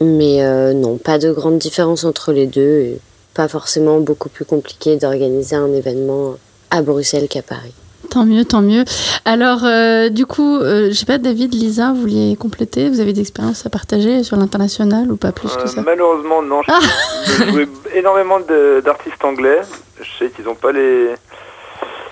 [0.01, 2.79] Mais euh, non, pas de grande différence entre les deux.
[2.79, 2.99] Et
[3.35, 6.37] pas forcément beaucoup plus compliqué d'organiser un événement
[6.71, 7.73] à Bruxelles qu'à Paris.
[8.09, 8.83] Tant mieux, tant mieux.
[9.25, 12.89] Alors, euh, du coup, euh, je sais pas, David, Lisa, vous vouliez compléter?
[12.89, 15.81] Vous avez des expériences à partager sur l'international ou pas plus que ça?
[15.81, 16.61] Malheureusement, non.
[16.63, 18.39] J'ai ah joué énormément
[18.83, 19.61] d'artistes anglais.
[20.01, 21.09] Je sais qu'ils n'ont pas les...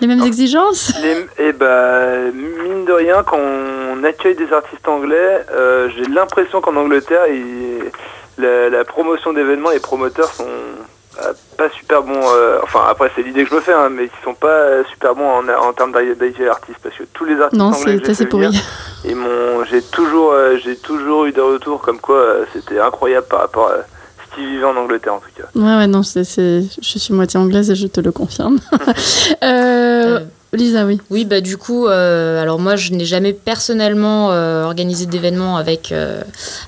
[0.02, 0.92] Les mêmes exigences?
[1.02, 6.60] Et eh ben, mine de rien, quand on accueille des artistes anglais, euh, j'ai l'impression
[6.60, 7.22] qu'en Angleterre,
[8.38, 10.76] la, la, promotion d'événements, les promoteurs sont euh,
[11.58, 12.22] pas super bons.
[12.24, 15.16] Euh, enfin, après, c'est l'idée que je me fais, hein, mais ils sont pas super
[15.16, 18.48] bons en, en termes d'IT artistes parce que tous les artistes non, c'est assez pourri.
[19.70, 23.78] j'ai toujours, j'ai toujours eu des retours comme quoi c'était incroyable par rapport à
[24.36, 25.48] qui vivait en Angleterre en tout cas.
[25.56, 28.60] Ouais, ouais, non, c'est, je suis moitié anglaise et je te le confirme.
[30.54, 31.00] Euh, euh, Lisa, oui.
[31.10, 35.94] Oui, bah du coup, euh, alors moi, je n'ai jamais personnellement organisé d'événements avec,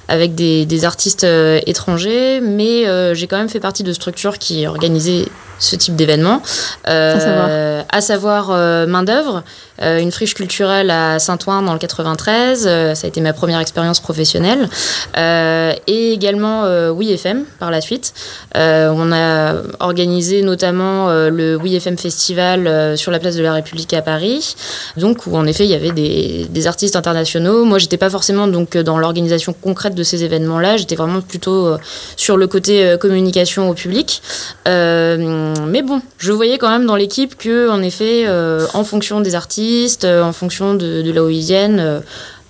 [0.08, 1.26] avec des, des artistes
[1.66, 5.26] étrangers, mais j'ai quand même fait partie de structures qui organisaient
[5.60, 6.42] ce type d'événement,
[6.84, 9.44] à savoir, à savoir main d'œuvre.
[9.82, 12.66] Euh, une friche culturelle à Saint-Ouen dans le 93.
[12.68, 14.70] Euh, ça a été ma première expérience professionnelle.
[15.18, 18.14] Euh, et également Oui FM par la suite.
[18.56, 24.02] on a organisé notamment le Oui FM Festival sur la place de la République à
[24.02, 24.56] Paris.
[24.98, 27.66] Donc où en effet il y avait des, artistes internationaux.
[27.66, 30.78] Moi j'étais pas forcément donc dans l'organisation concrète de ces événements-là.
[30.78, 31.78] J'étais vraiment plutôt
[32.16, 34.22] sur le côté communication au public.
[34.66, 38.28] mais bon, je voyais quand même dans l'équipe que en effet
[38.74, 39.58] en fonction des artistes
[40.04, 41.14] euh, en fonction de, de.
[41.18, 42.00] Euh,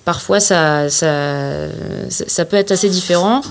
[0.05, 3.41] parfois, ça, ça, peut être assez différent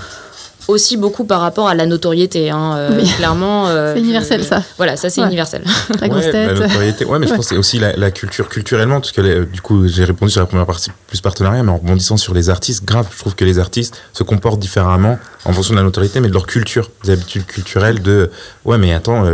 [0.69, 2.51] aussi beaucoup par rapport à la notoriété.
[2.51, 3.67] Hein, euh, Clairement.
[3.95, 4.63] c'est universel, ça.
[4.77, 5.63] Voilà, ça, c'est universel.
[6.01, 6.59] La grosse tête.
[6.59, 7.05] La notoriété.
[7.05, 10.05] Ouais, mais je pense que c'est aussi la, culture culturellement, parce que du coup, j'ai
[10.05, 13.19] répondu sur la première partie plus partenariat, mais en rebondissant sur les artistes, grave, je
[13.19, 16.47] trouve que les artistes se comportent différemment en fonction de la notoriété, mais de leur
[16.47, 18.31] culture, des habitudes culturelles de
[18.65, 19.25] ouais, mais attends,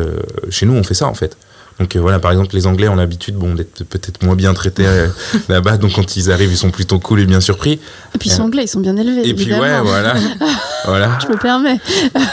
[0.51, 1.37] chez nous, on fait ça en fait.
[1.83, 4.87] Donc euh, voilà, par exemple, les Anglais ont l'habitude bon, d'être peut-être moins bien traités
[4.87, 5.09] euh,
[5.49, 7.81] là-bas, donc quand ils arrivent, ils sont plutôt cool et bien surpris.
[8.15, 9.29] Et puis ils sont anglais, ils sont bien élevés.
[9.29, 10.15] Et puis ouais, voilà.
[10.85, 11.19] voilà.
[11.21, 11.81] Je me permets.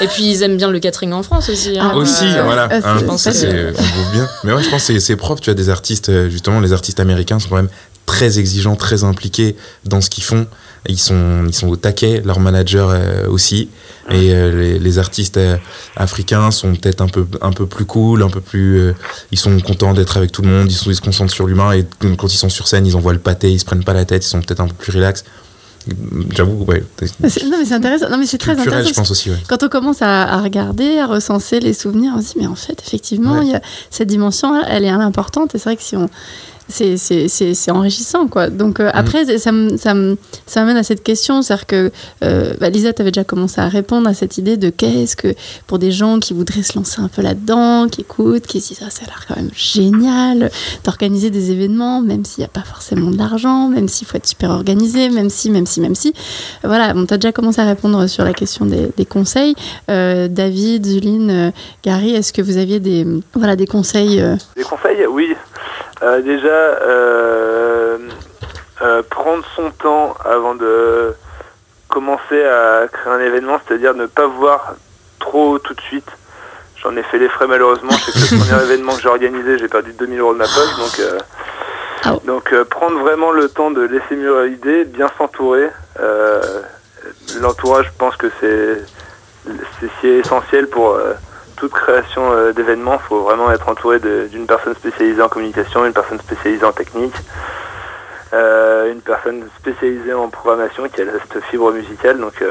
[0.02, 1.80] Et puis ils aiment bien le catering en France aussi.
[1.80, 1.94] Hein.
[1.96, 2.70] aussi, voilà.
[2.72, 3.74] Ah, hein, je pense que c'est
[4.14, 4.30] bien.
[4.44, 5.42] Mais ouais, je pense que c'est propre.
[5.42, 7.70] Tu as des artistes, euh, justement, les artistes américains sont quand même
[8.06, 10.46] très exigeants, très impliqués dans ce qu'ils font.
[10.88, 12.88] Ils sont, ils sont au taquet, leurs managers
[13.28, 13.70] aussi.
[14.12, 15.58] Et euh, les, artistes euh,
[15.96, 18.80] africains sont peut-être un peu, un peu plus cool, un peu plus.
[18.80, 18.94] Euh,
[19.32, 21.74] ils sont contents d'être avec tout le monde, ils, sont, ils se concentrent sur l'humain
[21.74, 21.86] et
[22.18, 24.26] quand ils sont sur scène, ils envoient le pâté, ils se prennent pas la tête,
[24.26, 25.24] ils sont peut-être un peu plus relax.
[26.36, 26.84] J'avoue, ouais.
[27.02, 28.10] Non, mais c'est intéressant.
[28.10, 28.90] Non, mais c'est très intéressant.
[28.90, 32.40] je pense aussi, Quand on commence à, regarder, à recenser les souvenirs, on se dit,
[32.40, 35.56] mais en fait, effectivement, il y a, cette dimension, elle est importante.
[35.56, 36.10] Et c'est vrai que si on,
[36.70, 38.50] c'est enrichissant quoi.
[38.50, 38.92] Donc euh, mm.
[38.94, 41.92] après ça m'amène à cette question, c'est-à-dire que
[42.24, 45.34] euh, bah, Lisa t'avais déjà commencé à répondre à cette idée de qu'est-ce que
[45.68, 48.84] pour des gens qui voudraient se lancer un peu là-dedans, qui écoutent, qui se disent
[48.86, 50.52] ah, ça a l'air quand même génial
[50.84, 54.28] d'organiser des événements, même s'il n'y a pas forcément de l'argent, même s'il faut être
[54.28, 56.14] super organisé, même si, même si, même si.
[56.64, 59.56] Voilà, on t'a déjà commencé à répondre sur la question des, conseils.
[59.90, 61.52] Euh, David, Zuline,
[61.84, 64.22] Gary, est-ce que vous aviez des voilà des conseils
[64.56, 65.34] Des conseils, oui.
[66.02, 67.98] Euh, déjà, euh,
[68.82, 71.14] euh, prendre son temps avant de
[71.90, 74.76] commencer à créer un événement, c'est-à-dire ne pas voir
[75.20, 76.10] trop tout de suite.
[76.82, 77.92] J'en ai fait les frais malheureusement.
[77.92, 80.78] C'est que le premier événement que j'ai organisé, j'ai perdu 2000 euros de ma poche.
[80.78, 81.02] Donc,
[82.06, 85.70] ah donc prendre vraiment le temps de laisser mûrir l'idée, bien s'entourer.
[87.42, 88.82] l'entourage, je pense que c'est
[90.02, 90.98] c'est essentiel pour
[91.60, 92.96] toute création d'événements.
[92.96, 97.16] Il faut vraiment être entouré d'une personne spécialisée en communication, une personne spécialisée en technique,
[98.34, 102.20] une personne spécialisée en programmation qui a cette fibre musicale.
[102.20, 102.44] Donc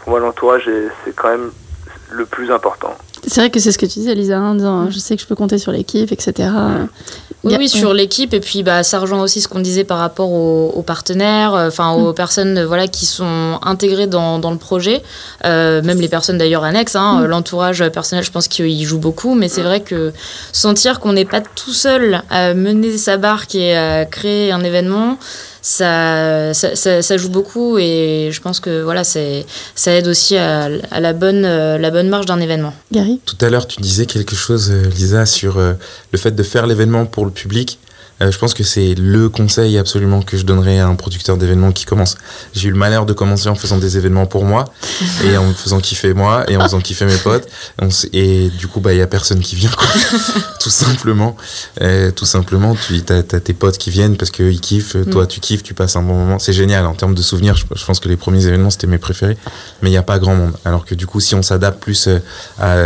[0.00, 0.70] pour moi, l'entourage,
[1.04, 1.50] c'est quand même
[2.10, 2.96] le plus important.
[3.26, 5.26] C'est vrai que c'est ce que tu disais, Lisa, hein, disant, je sais que je
[5.26, 6.48] peux compter sur l'équipe, etc.
[7.44, 10.82] Oui, sur l'équipe, et puis bah, ça rejoint aussi ce qu'on disait par rapport aux,
[10.82, 12.14] partenaires, euh, enfin aux mm.
[12.14, 15.02] personnes voilà, qui sont intégrées dans, dans le projet,
[15.44, 17.24] euh, même les personnes d'ailleurs annexes, hein, mm.
[17.26, 20.12] l'entourage personnel, je pense qu'il joue beaucoup, mais c'est vrai que
[20.52, 25.18] sentir qu'on n'est pas tout seul à mener sa barque et à créer un événement,
[25.66, 29.20] ça, ça, joue beaucoup et je pense que voilà, ça
[29.86, 32.72] aide aussi à, la, bonne, euh, la bonne marche d'un événement.
[32.92, 33.20] Gary?
[33.24, 35.72] Tout à l'heure, tu disais quelque chose, euh, Lisa, sur euh,
[36.12, 37.80] le fait de faire l'événement pour le public.
[38.22, 41.72] Euh, je pense que c'est le conseil absolument que je donnerais à un producteur d'événements
[41.72, 42.16] qui commence.
[42.54, 44.64] J'ai eu le malheur de commencer en faisant des événements pour moi
[45.24, 47.46] et en me faisant kiffer moi et en faisant kiffer mes potes.
[48.12, 49.86] et du coup, bah, il y a personne qui vient, quoi.
[50.60, 51.36] tout simplement.
[51.82, 54.96] Euh, tout simplement, tu as, as, tes potes qui viennent parce qu'ils kiffent.
[55.10, 55.28] Toi, mm.
[55.28, 56.38] tu kiffes, tu passes un bon moment.
[56.38, 57.56] C'est génial en termes de souvenirs.
[57.56, 59.36] Je, pense que les premiers événements, c'était mes préférés.
[59.82, 60.52] Mais il n'y a pas grand monde.
[60.64, 62.18] Alors que du coup, si on s'adapte plus euh,
[62.58, 62.76] à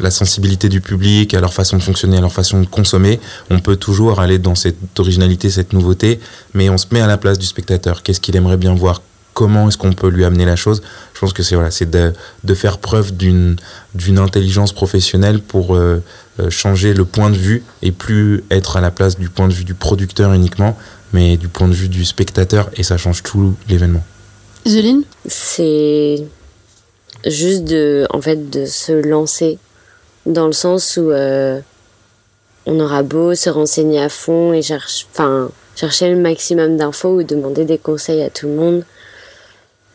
[0.00, 3.20] la sensibilité du public, à leur façon de fonctionner, à leur façon de consommer,
[3.50, 6.20] on peut toujours aller dans cette originalité, cette nouveauté,
[6.54, 8.02] mais on se met à la place du spectateur.
[8.02, 9.02] Qu'est-ce qu'il aimerait bien voir?
[9.34, 10.82] Comment est-ce qu'on peut lui amener la chose?
[11.14, 12.12] Je pense que c'est voilà, c'est de,
[12.42, 13.56] de, faire preuve d'une
[13.94, 16.02] d'une intelligence professionnelle pour euh,
[16.40, 19.52] euh, changer le point de vue et plus être à la place du point de
[19.52, 20.76] vue du producteur uniquement,
[21.12, 24.02] mais du point de vue du spectateur et ça change tout l'événement.
[24.66, 26.24] Zéline C'est
[27.26, 29.58] juste de en fait de se lancer
[30.26, 31.60] dans le sens où euh,
[32.68, 34.60] on aura beau se renseigner à fond et
[35.10, 38.84] enfin, chercher le maximum d'infos ou demander des conseils à tout le monde,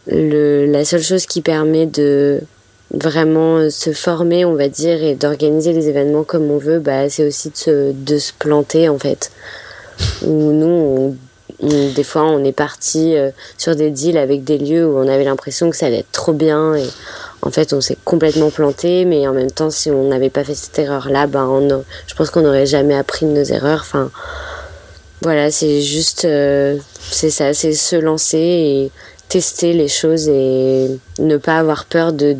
[0.07, 2.41] la seule chose qui permet de
[2.91, 7.27] vraiment se former, on va dire, et d'organiser les événements comme on veut, bah, c'est
[7.27, 9.31] aussi de se, planter en fait.
[10.23, 11.15] Où nous,
[11.61, 15.23] des fois, on est parti euh, sur des deals avec des lieux où on avait
[15.23, 16.87] l'impression que ça allait être trop bien et
[17.45, 20.55] en fait, on s'est complètement planté, mais en même temps, si on n'avait pas fait
[20.55, 23.81] cette erreur-là, ben, je pense qu'on n'aurait jamais appris de nos erreurs.
[23.81, 24.09] Enfin,
[25.21, 26.77] voilà, c'est juste, euh,
[27.11, 28.91] c'est ça, c'est se lancer et
[29.27, 30.87] tester les choses et
[31.19, 32.35] ne pas avoir peur de,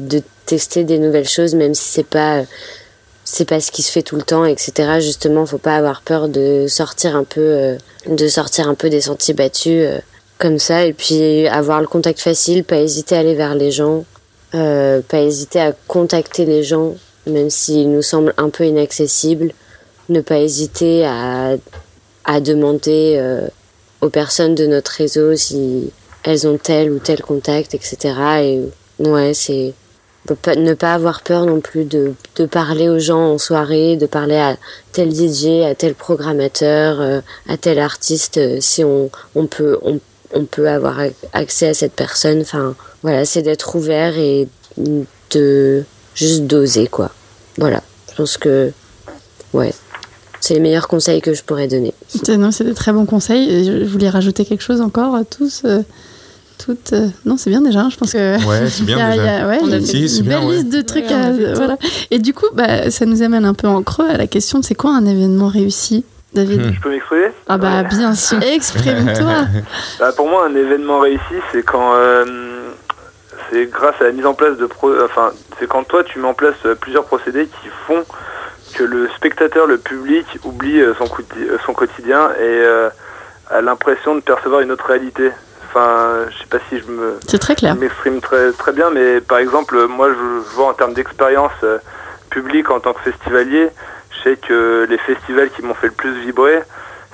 [0.45, 2.43] tester des nouvelles choses, même si c'est pas,
[3.25, 4.99] c'est pas ce qui se fait tout le temps, etc.
[4.99, 7.77] Justement, faut pas avoir peur de sortir un peu, euh,
[8.07, 9.85] de sortir un peu des sentiers battus.
[9.85, 9.99] Euh,
[10.39, 14.03] comme ça, et puis avoir le contact facile, pas hésiter à aller vers les gens,
[14.55, 16.95] euh, pas hésiter à contacter les gens,
[17.25, 19.51] même s'ils nous semblent un peu inaccessibles.
[20.09, 21.55] Ne pas hésiter à,
[22.25, 23.47] à demander euh,
[24.01, 25.91] aux personnes de notre réseau si
[26.23, 28.13] elles ont tel ou tel contact, etc.
[28.41, 28.61] Et
[28.99, 29.73] ouais, c'est
[30.55, 34.37] ne pas avoir peur non plus de, de, parler aux gens en soirée, de parler
[34.37, 34.57] à
[34.93, 39.99] tel DJ, à tel programmateur, euh, à tel artiste, si on, on peut, on,
[40.33, 40.99] on peut avoir
[41.33, 42.41] accès à cette personne.
[42.41, 44.47] Enfin, voilà, c'est d'être ouvert et
[44.77, 45.83] de
[46.15, 47.11] juste d'oser, quoi.
[47.57, 48.71] Voilà, je pense que,
[49.53, 49.73] ouais,
[50.39, 51.93] c'est les meilleurs conseils que je pourrais donner.
[52.29, 53.65] Non, c'est des très bons conseils.
[53.65, 55.63] Je voulais rajouter quelque chose encore à tous.
[55.65, 55.81] Euh,
[56.57, 57.81] toutes, euh, non, c'est bien déjà.
[57.81, 58.45] Hein, je pense que.
[58.47, 59.47] Ouais, c'est bien déjà.
[59.47, 61.05] ouais, une, belle liste de trucs.
[61.55, 61.77] voilà.
[62.09, 64.75] Et du coup, bah, ça nous amène un peu en creux à la question c'est
[64.75, 67.27] quoi un événement réussi David Je peux m'exprimer?
[67.47, 69.45] Ah bah bien sûr, exprime-toi
[69.99, 71.93] bah, Pour moi, un événement réussi, c'est quand...
[71.95, 72.52] Euh,
[73.53, 74.67] c'est grâce à la mise en place de...
[75.03, 78.03] Enfin, c'est quand toi, tu mets en place euh, plusieurs procédés qui font
[78.75, 81.05] que le spectateur, le public, oublie euh, son,
[81.65, 82.65] son quotidien et
[83.51, 85.31] a l'impression de percevoir une autre réalité.
[85.65, 87.19] Enfin, je sais pas si je me...
[87.27, 87.75] C'est très clair.
[87.75, 91.51] m'exprime très, très bien, mais par exemple, moi, je vois en termes d'expérience
[92.29, 93.69] publique en tant que festivalier,
[94.09, 96.63] je sais que les festivals qui m'ont fait le plus vibrer,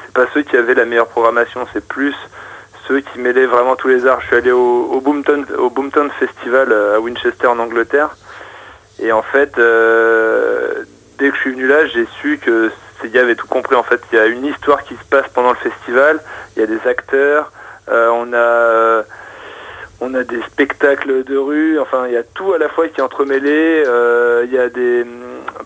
[0.02, 2.16] c'est pas ceux qui avaient la meilleure programmation, c'est plus
[2.98, 4.22] qui mêlaient vraiment tous les arts.
[4.22, 8.16] Je suis allé au, Boomtown, au Boomtown Festival euh, à Winchester en Angleterre.
[9.02, 10.84] Et en fait, euh,
[11.18, 12.72] dès que je suis venu là, j'ai su que
[13.02, 13.76] ces gars avaient tout compris.
[13.76, 16.20] En fait, il y a une histoire qui se passe pendant le festival.
[16.56, 17.52] Il y a des acteurs.
[17.90, 19.04] Euh, on a
[20.02, 21.80] on a des spectacles de rue.
[21.80, 23.84] Enfin, il y a tout à la fois qui est entremêlé.
[24.46, 25.06] il y a des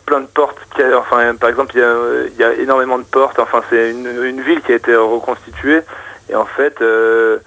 [0.06, 0.58] plein de portes.
[0.96, 3.40] enfin, par exemple, il y, a, énormément de portes.
[3.40, 5.82] Enfin, c'est une, ville qui a été reconstituée.
[6.30, 7.38] Et en fait, euh,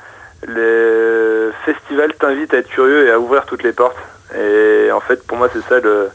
[0.46, 3.96] les festivals t'invitent à être curieux et à ouvrir toutes les portes.
[4.38, 6.08] Et en fait, pour moi, c'est ça le,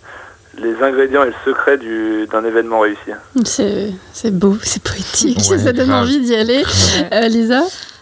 [0.58, 1.78] les ingrédients et le secret
[2.32, 3.12] d'un événement réussi.
[3.44, 6.64] C'est beau, c'est poétique, ça donne envie d'y aller.
[7.12, 7.62] Euh, Lisa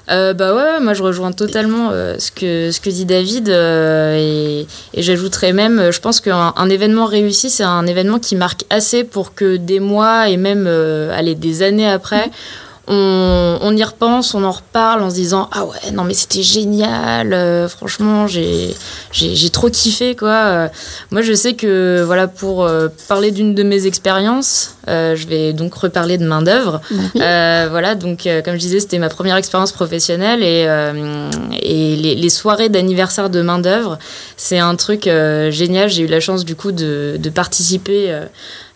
[0.10, 4.16] Euh, bah ouais, moi je rejoins totalement euh, ce, que, ce que dit David euh,
[4.18, 8.66] et, et j'ajouterais même, je pense qu'un un événement réussi, c'est un événement qui marque
[8.72, 12.32] assez pour que des mois et même allez, des années après,
[12.92, 17.34] on, y repense, on en reparle en se disant ah ouais non mais c'était génial,
[17.34, 18.76] euh, franchement j'ai
[19.12, 20.30] j'ai trop kiffé quoi.
[20.30, 20.68] Euh,
[21.12, 25.76] moi je sais que voilà pour euh, parler d'une de mes expériences, je vais donc
[25.76, 26.82] reparler de main d'œuvre.
[27.14, 30.68] voilà donc comme je disais c'était ma première expérience professionnelle et
[31.62, 34.00] et les, les soirées d'anniversaire de main d'œuvre
[34.36, 35.90] c'est un truc génial.
[35.90, 38.20] J'ai eu la chance du coup de, de participer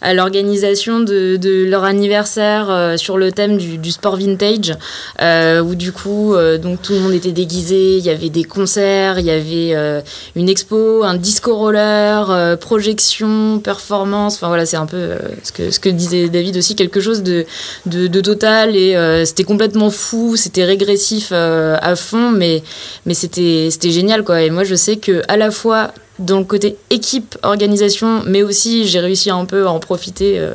[0.04, 4.74] à l'organisation de, leur anniversaire euh, sur le thème du, sport vintage,
[5.22, 8.44] euh, où du coup, euh, donc tout le monde était déguisé, il y avait des
[8.44, 10.04] concerts, il y avait
[10.36, 15.12] une expo, un disco roller, projection, performance, enfin voilà, c'est un peu
[15.44, 17.46] ce, que, ce que disait David aussi, quelque chose de,
[17.86, 22.62] de, de total, et c'était complètement fou, c'était régressif à fond, mais,
[23.06, 24.42] mais c'était génial, quoi.
[24.42, 28.88] Et moi, je sais que à la fois dans le côté équipe, organisation, mais aussi
[28.88, 30.54] j'ai réussi un peu à en profiter euh,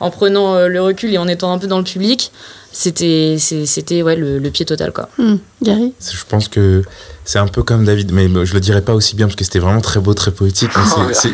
[0.00, 2.32] en prenant euh, le recul et en étant un peu dans le public.
[2.70, 4.92] C'était, c'était ouais, le, pied total.
[4.92, 5.08] Quoi.
[5.18, 5.36] Hmm.
[5.62, 6.82] Gary Je pense que
[7.24, 9.58] c'est un peu comme David, mais je le dirais pas aussi bien parce que c'était
[9.58, 10.70] vraiment très beau, très poétique.
[11.12, 11.30] c'est,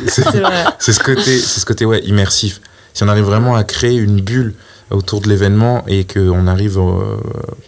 [0.92, 2.60] ce côté, c'est ce côté ouais, immersif.
[2.94, 4.54] Si on arrive vraiment à créer une bulle
[4.91, 7.16] autour de l'événement et qu'on arrive, euh,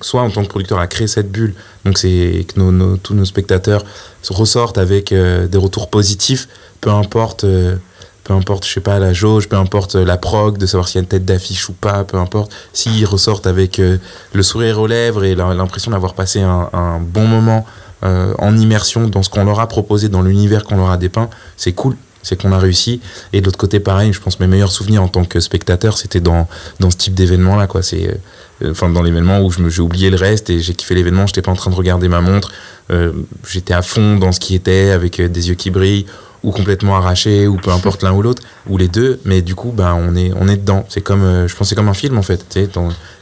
[0.01, 1.55] soit en tant que producteur, à créer cette bulle,
[1.85, 3.85] donc c'est que nos, tous nos spectateurs
[4.29, 6.49] ressortent avec euh, des retours positifs,
[6.81, 7.77] peu importe, euh,
[8.25, 10.99] peu importe, je sais pas, la jauge, peu importe la prog, de savoir s'il y
[10.99, 15.23] a une tête d'affiche ou pas, peu importe, s'ils ressortent avec le sourire aux lèvres
[15.23, 17.64] et l'impression d'avoir passé un, bon moment
[18.03, 21.73] en immersion dans ce qu'on leur a proposé, dans l'univers qu'on leur a dépeint, c'est
[21.73, 21.97] cool
[22.27, 23.01] c'est qu'on a réussi.
[23.33, 26.18] Et de l'autre côté, pareil, je pense mes meilleurs souvenirs en tant que spectateur, c'était
[26.20, 26.49] dans,
[26.81, 27.83] ce type d'événement-là, quoi.
[27.83, 28.18] C'est,
[28.62, 31.53] euh, enfin, dans l'événement où j'ai oublié le reste et j'ai kiffé l'événement, j'étais pas
[31.53, 32.51] en train de regarder ma montre,
[32.91, 33.12] euh,
[33.49, 36.07] j'étais à fond dans ce qui était avec euh, des yeux qui brillent
[36.43, 39.72] ou complètement arraché ou peu importe l'un ou l'autre ou les deux mais du coup
[39.72, 42.22] ben on est on est dedans c'est comme je pense c'est comme un film en
[42.22, 42.70] fait tu sais,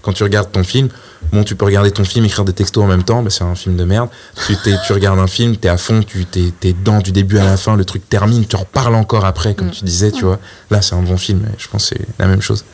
[0.02, 0.88] quand tu regardes ton film
[1.32, 3.54] Bon, tu peux regarder ton film, écrire des textos en même temps, mais c'est un
[3.54, 4.08] film de merde.
[4.46, 4.56] Tu,
[4.86, 7.56] tu regardes un film, t'es à fond, tu t'es, es dedans du début à la
[7.56, 9.72] fin, le truc termine, tu en reparles encore après, comme mm.
[9.72, 10.38] tu disais, tu vois.
[10.70, 12.64] Là, c'est un bon film, je pense que c'est la même chose.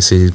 [0.00, 0.32] C'est,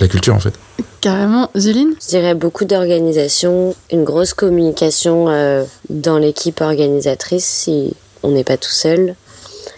[0.00, 0.54] la culture, en fait.
[1.00, 1.50] Carrément.
[1.56, 8.44] Zuline Je dirais beaucoup d'organisation, une grosse communication euh, dans l'équipe organisatrice si on n'est
[8.44, 9.14] pas tout seul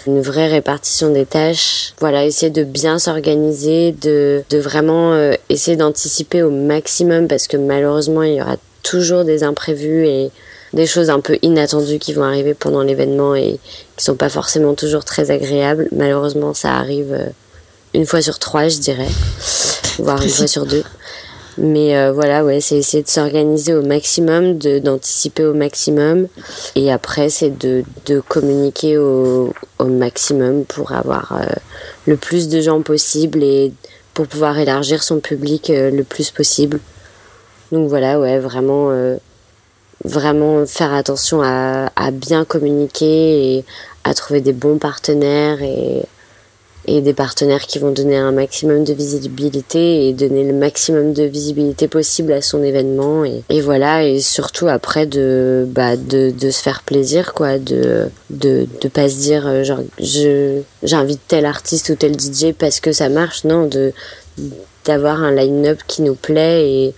[0.06, 1.92] une vraie répartition des tâches.
[2.00, 7.56] Voilà, essayer de bien s'organiser, de, de vraiment euh, essayer d'anticiper au maximum parce que
[7.56, 10.30] malheureusement il y aura toujours des imprévus et
[10.72, 13.58] des choses un peu inattendues qui vont arriver pendant l'événement et
[13.96, 15.88] qui sont pas forcément toujours très agréables.
[15.92, 17.26] Malheureusement, ça arrive euh,
[17.92, 19.08] une fois sur trois, je dirais,
[19.98, 20.84] voire une fois sur deux.
[21.58, 26.28] Mais euh, voilà, ouais, c'est essayer de s'organiser au maximum, d'anticiper au maximum.
[26.74, 31.44] Et après, c'est de, de, communiquer au, au, maximum pour avoir euh,
[32.06, 33.72] le plus de gens possible et
[34.14, 36.80] pour pouvoir élargir son public euh, le plus possible.
[37.72, 38.90] Donc voilà, ouais, vraiment,
[40.04, 43.64] vraiment faire attention à, à bien communiquer et
[44.02, 46.02] à trouver des bons partenaires et
[46.86, 51.24] et des partenaires qui vont donner un maximum de visibilité et donner le maximum de
[51.24, 56.50] visibilité possible à son événement et, et voilà et surtout après de bah de, de
[56.50, 61.44] se faire plaisir quoi de de de pas se dire euh, genre je j'invite tel
[61.44, 63.92] artiste ou tel DJ parce que ça marche non de
[64.84, 66.94] d'avoir un line-up qui nous plaît et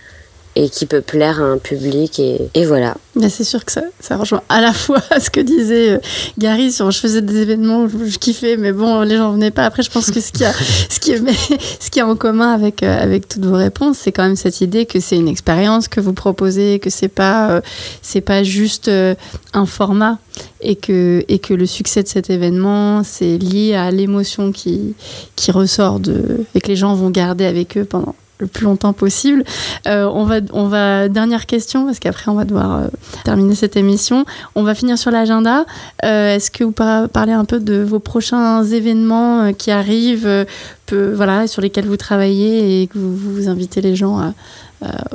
[0.55, 2.95] et qui peut plaire à un public et, et voilà.
[3.15, 5.99] Mais c'est sûr que ça, ça, rejoint à la fois ce que disait euh,
[6.37, 9.65] Gary sur je faisais des événements où je, kiffais mais bon les gens venaient pas
[9.65, 10.53] après je pense que ce qui a
[10.89, 11.21] ce qui est
[11.79, 14.61] ce qui est en commun avec euh, avec toutes vos réponses c'est quand même cette
[14.61, 17.61] idée que c'est une expérience que vous proposez que c'est pas euh,
[18.01, 20.17] c'est pas juste un format
[20.61, 24.95] et que et que le succès de cet événement c'est lié à l'émotion qui
[25.35, 28.93] qui ressort de et que les gens vont garder avec eux pendant le plus longtemps
[28.93, 29.43] possible.
[29.87, 32.87] Euh, on, va, on va, dernière question, parce qu'après on va devoir euh,
[33.23, 34.25] terminer cette émission.
[34.55, 35.65] On va finir sur l'agenda.
[36.05, 40.45] Euh, est-ce que vous parlez un peu de vos prochains événements qui arrivent,
[40.91, 44.33] voilà, sur lesquels vous travaillez et que vous invitez les gens à,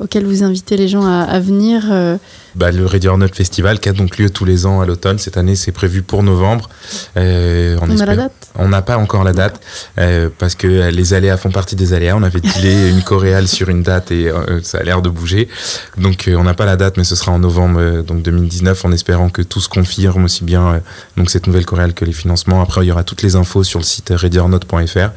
[0.00, 1.84] auxquels vous invitez les gens à, à venir
[2.58, 5.18] bah, le Ready or Not Festival qui a donc lieu tous les ans à l'automne.
[5.18, 6.68] Cette année, c'est prévu pour novembre.
[7.16, 9.60] Euh, on, a la date On n'a pas encore la date
[9.98, 12.16] euh, parce que les aléas font partie des aléas.
[12.16, 15.48] On avait dealé une coréale sur une date et euh, ça a l'air de bouger.
[15.98, 18.84] Donc euh, on n'a pas la date, mais ce sera en novembre euh, donc 2019
[18.84, 20.80] en espérant que tout se confirme aussi bien
[21.16, 22.60] donc cette nouvelle coréale que les financements.
[22.60, 25.10] Après, il y aura toutes les infos sur le site readyornote.fr.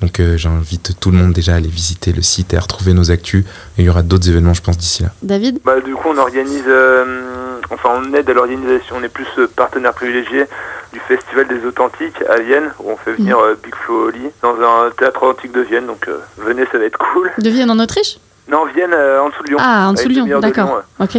[0.00, 2.92] Donc euh, j'invite tout le monde déjà à aller visiter le site et à retrouver
[2.92, 3.44] nos actus.
[3.76, 5.10] Et il y aura d'autres événements, je pense, d'ici là.
[5.22, 5.58] David?
[5.64, 9.48] Bah, du coup, on organise, euh, enfin, on aide à l'organisation, on est plus euh,
[9.48, 10.46] partenaire privilégié
[10.92, 14.54] du Festival des Authentiques à Vienne, où on fait venir euh, Big Flo Oli dans
[14.54, 17.30] un théâtre antique de Vienne, donc euh, venez, ça va être cool.
[17.36, 18.18] De Vienne en Autriche?
[18.48, 19.58] Non, Vienne euh, en dessous de Lyon.
[19.60, 20.82] Ah, en dessous de Lyon, de d'accord.
[21.00, 21.18] Ok.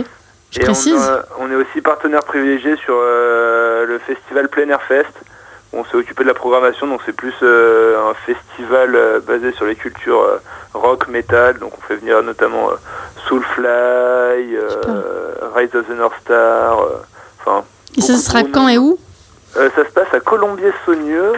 [0.51, 0.95] Je Et précise.
[0.95, 5.11] On, euh, on est aussi partenaire privilégié sur euh, le festival Plein Air Fest.
[5.71, 9.65] On s'est occupé de la programmation, donc c'est plus euh, un festival euh, basé sur
[9.65, 10.37] les cultures euh,
[10.73, 11.59] rock, metal.
[11.59, 12.69] Donc on fait venir notamment
[13.27, 14.57] Soulfly,
[15.55, 16.79] Rise of the North Star.
[17.39, 17.63] Enfin,
[17.97, 18.97] Et ça sera quand et où?
[19.53, 21.33] Ça se passe à Colombier-Saunieux.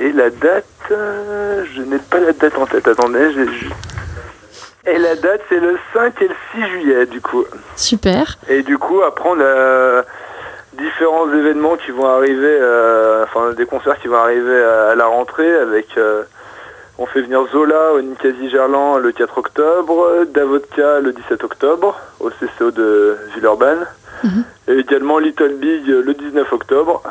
[0.00, 2.88] Et la date, je n'ai pas la date en tête.
[2.88, 7.44] Attendez, j'ai- Et la date, c'est le 5 et le 6 juillet, du coup.
[7.76, 8.36] Super.
[8.48, 10.02] Et du coup, après, on a
[10.78, 15.06] différents événements qui vont arriver, euh, enfin des concerts qui vont arriver à, à la
[15.06, 15.86] rentrée avec.
[15.96, 16.22] euh,
[16.96, 22.30] on fait venir Zola au Ninkasi Gerland le 4 octobre, Davodka le 17 octobre au
[22.30, 23.84] CCO de Villeurbanne,
[24.22, 24.44] Mhm.
[24.68, 27.02] et également Little Big le 19 octobre.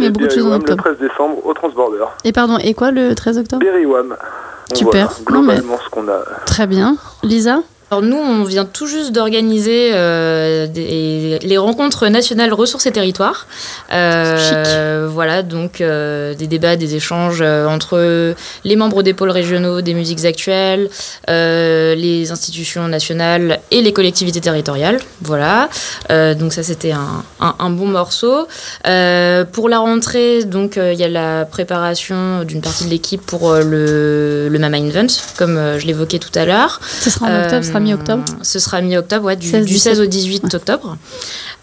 [0.00, 0.82] Et Wham le octobre.
[0.84, 2.04] 13 décembre au Transborder.
[2.24, 3.62] Et pardon, et quoi le 13 octobre?
[3.62, 4.08] Berry Wham.
[4.08, 5.06] Donc Super.
[5.26, 6.20] Voilà, Non, mais- globalement ce qu'on a.
[6.46, 6.96] Très bien.
[7.22, 7.58] Lisa?
[7.88, 13.46] Alors nous, on vient tout juste d'organiser euh, des- les rencontres nationales ressources et territoires.
[13.92, 18.34] Euh, voilà, donc euh, des débats, des échanges euh, entre
[18.64, 20.88] les membres des pôles régionaux des musiques actuelles,
[21.30, 24.98] euh, les institutions nationales et les collectivités territoriales.
[25.22, 25.68] Voilà,
[26.10, 28.48] Euh, donc ça c'était un, un- un bon morceau.
[28.88, 33.24] Euh, pour la rentrée, donc euh, il y a la préparation d'une partie de l'équipe
[33.24, 35.06] pour le, le Mama Invent,
[35.38, 36.80] comme je l'évoquais tout à l'heure.
[37.00, 38.24] Ce sera en octobre, sera Euh, mi-octobre.
[38.42, 40.54] Ce sera mi-octobre, ouais, du, 16, du 16 au 18 Ouais.
[40.54, 40.96] octobre.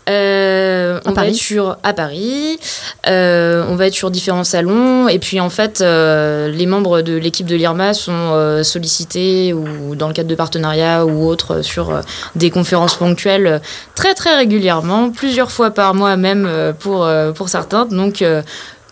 [0.10, 2.60] Euh, on va être sur à Paris,
[3.08, 7.14] Euh, on va être sur différents salons et puis en fait euh, les membres de
[7.14, 12.02] l'équipe de l'IRMA sont sollicités ou dans le cadre de partenariats ou autres sur
[12.36, 13.62] des conférences ponctuelles
[13.96, 16.50] très très régulièrement, plusieurs fois par mois même
[16.80, 17.86] pour, pour certains.
[17.86, 18.24] Donc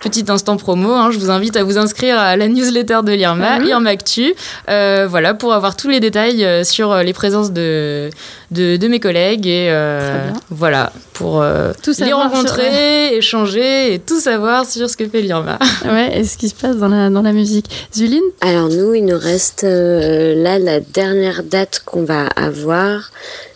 [0.02, 3.48] Petit instant promo, hein, je vous invite à vous inscrire à la newsletter de l'IRMA,
[3.52, 3.68] Ah oui.
[3.70, 4.34] IRMActu,
[4.68, 8.10] euh, voilà, pour avoir tous les détails euh, sur euh, les présences de,
[8.50, 10.42] de, de mes collègues et euh, Très bien.
[10.50, 15.22] voilà, pour euh, Tout les sur- rencontrer, échanger et tout savoir sur ce que fait
[15.22, 15.60] l'IRMA.
[15.86, 17.68] Ouais, et ce qui se passe dans la, dans la musique.
[17.96, 23.12] Zuline Alors nous, il nous reste euh, là la dernière date qu'on va avoir.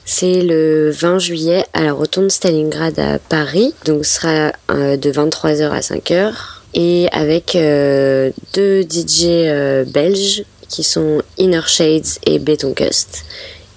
[0.07, 3.73] C'est le 20 juillet à la Rotonde Stalingrad à Paris.
[3.85, 6.31] Donc ce sera euh, de 23h à 5h.
[6.75, 13.25] Et avec euh, deux DJ euh, belges qui sont Inner Shades et Betoncust.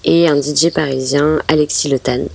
[0.05, 2.25] Et un DJ parisien, Alexis Letan.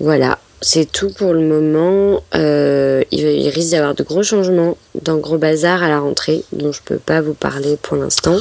[0.00, 2.22] Voilà, c'est tout pour le moment.
[2.34, 6.42] Euh, il, il risque d'y avoir de gros changements dans Gros Bazar à la rentrée,
[6.52, 8.36] dont je peux pas vous parler pour l'instant.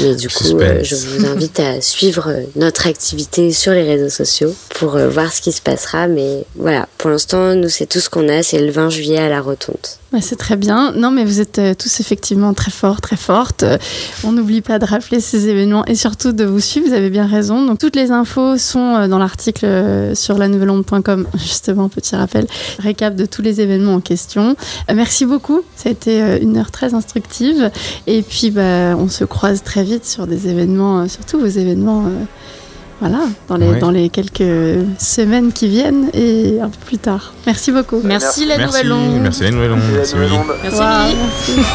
[0.00, 4.08] Mais du coup, euh, je vous invite à suivre euh, notre activité sur les réseaux
[4.08, 6.06] sociaux pour euh, voir ce qui se passera.
[6.06, 8.42] Mais voilà, pour l'instant, nous, c'est tout ce qu'on a.
[8.42, 9.76] C'est le 20 juillet à la Rotonde.
[10.14, 10.92] Ouais, c'est très bien.
[10.92, 13.64] Non, mais vous êtes euh, tous effectivement très forts, très fortes.
[13.64, 13.78] Euh,
[14.22, 16.86] on n'oublie pas de rappeler ces événements et surtout de vous suivre.
[16.86, 17.66] Vous avez bien raison.
[17.66, 20.46] Donc, toutes les infos sont euh, dans l'article sur la.
[21.34, 22.46] Justement, petit rappel,
[22.78, 24.54] récap de tous les événements en question.
[24.94, 25.62] Merci beaucoup.
[25.74, 27.72] Ça a été une heure très instructive.
[28.06, 32.04] Et puis, bah, on se croise très vite sur des événements, surtout vos événements.
[33.00, 33.78] Voilà, dans les, Ouais.
[33.78, 37.32] dans les quelques semaines qui viennent et un peu plus tard.
[37.46, 38.00] Merci beaucoup.
[38.04, 39.20] Merci la Merci, nouvelle onde.
[39.22, 39.80] merci la nouvelle onde.
[39.80, 40.46] La Merci nouvelle onde.
[40.62, 41.68] Merci Wow, merci.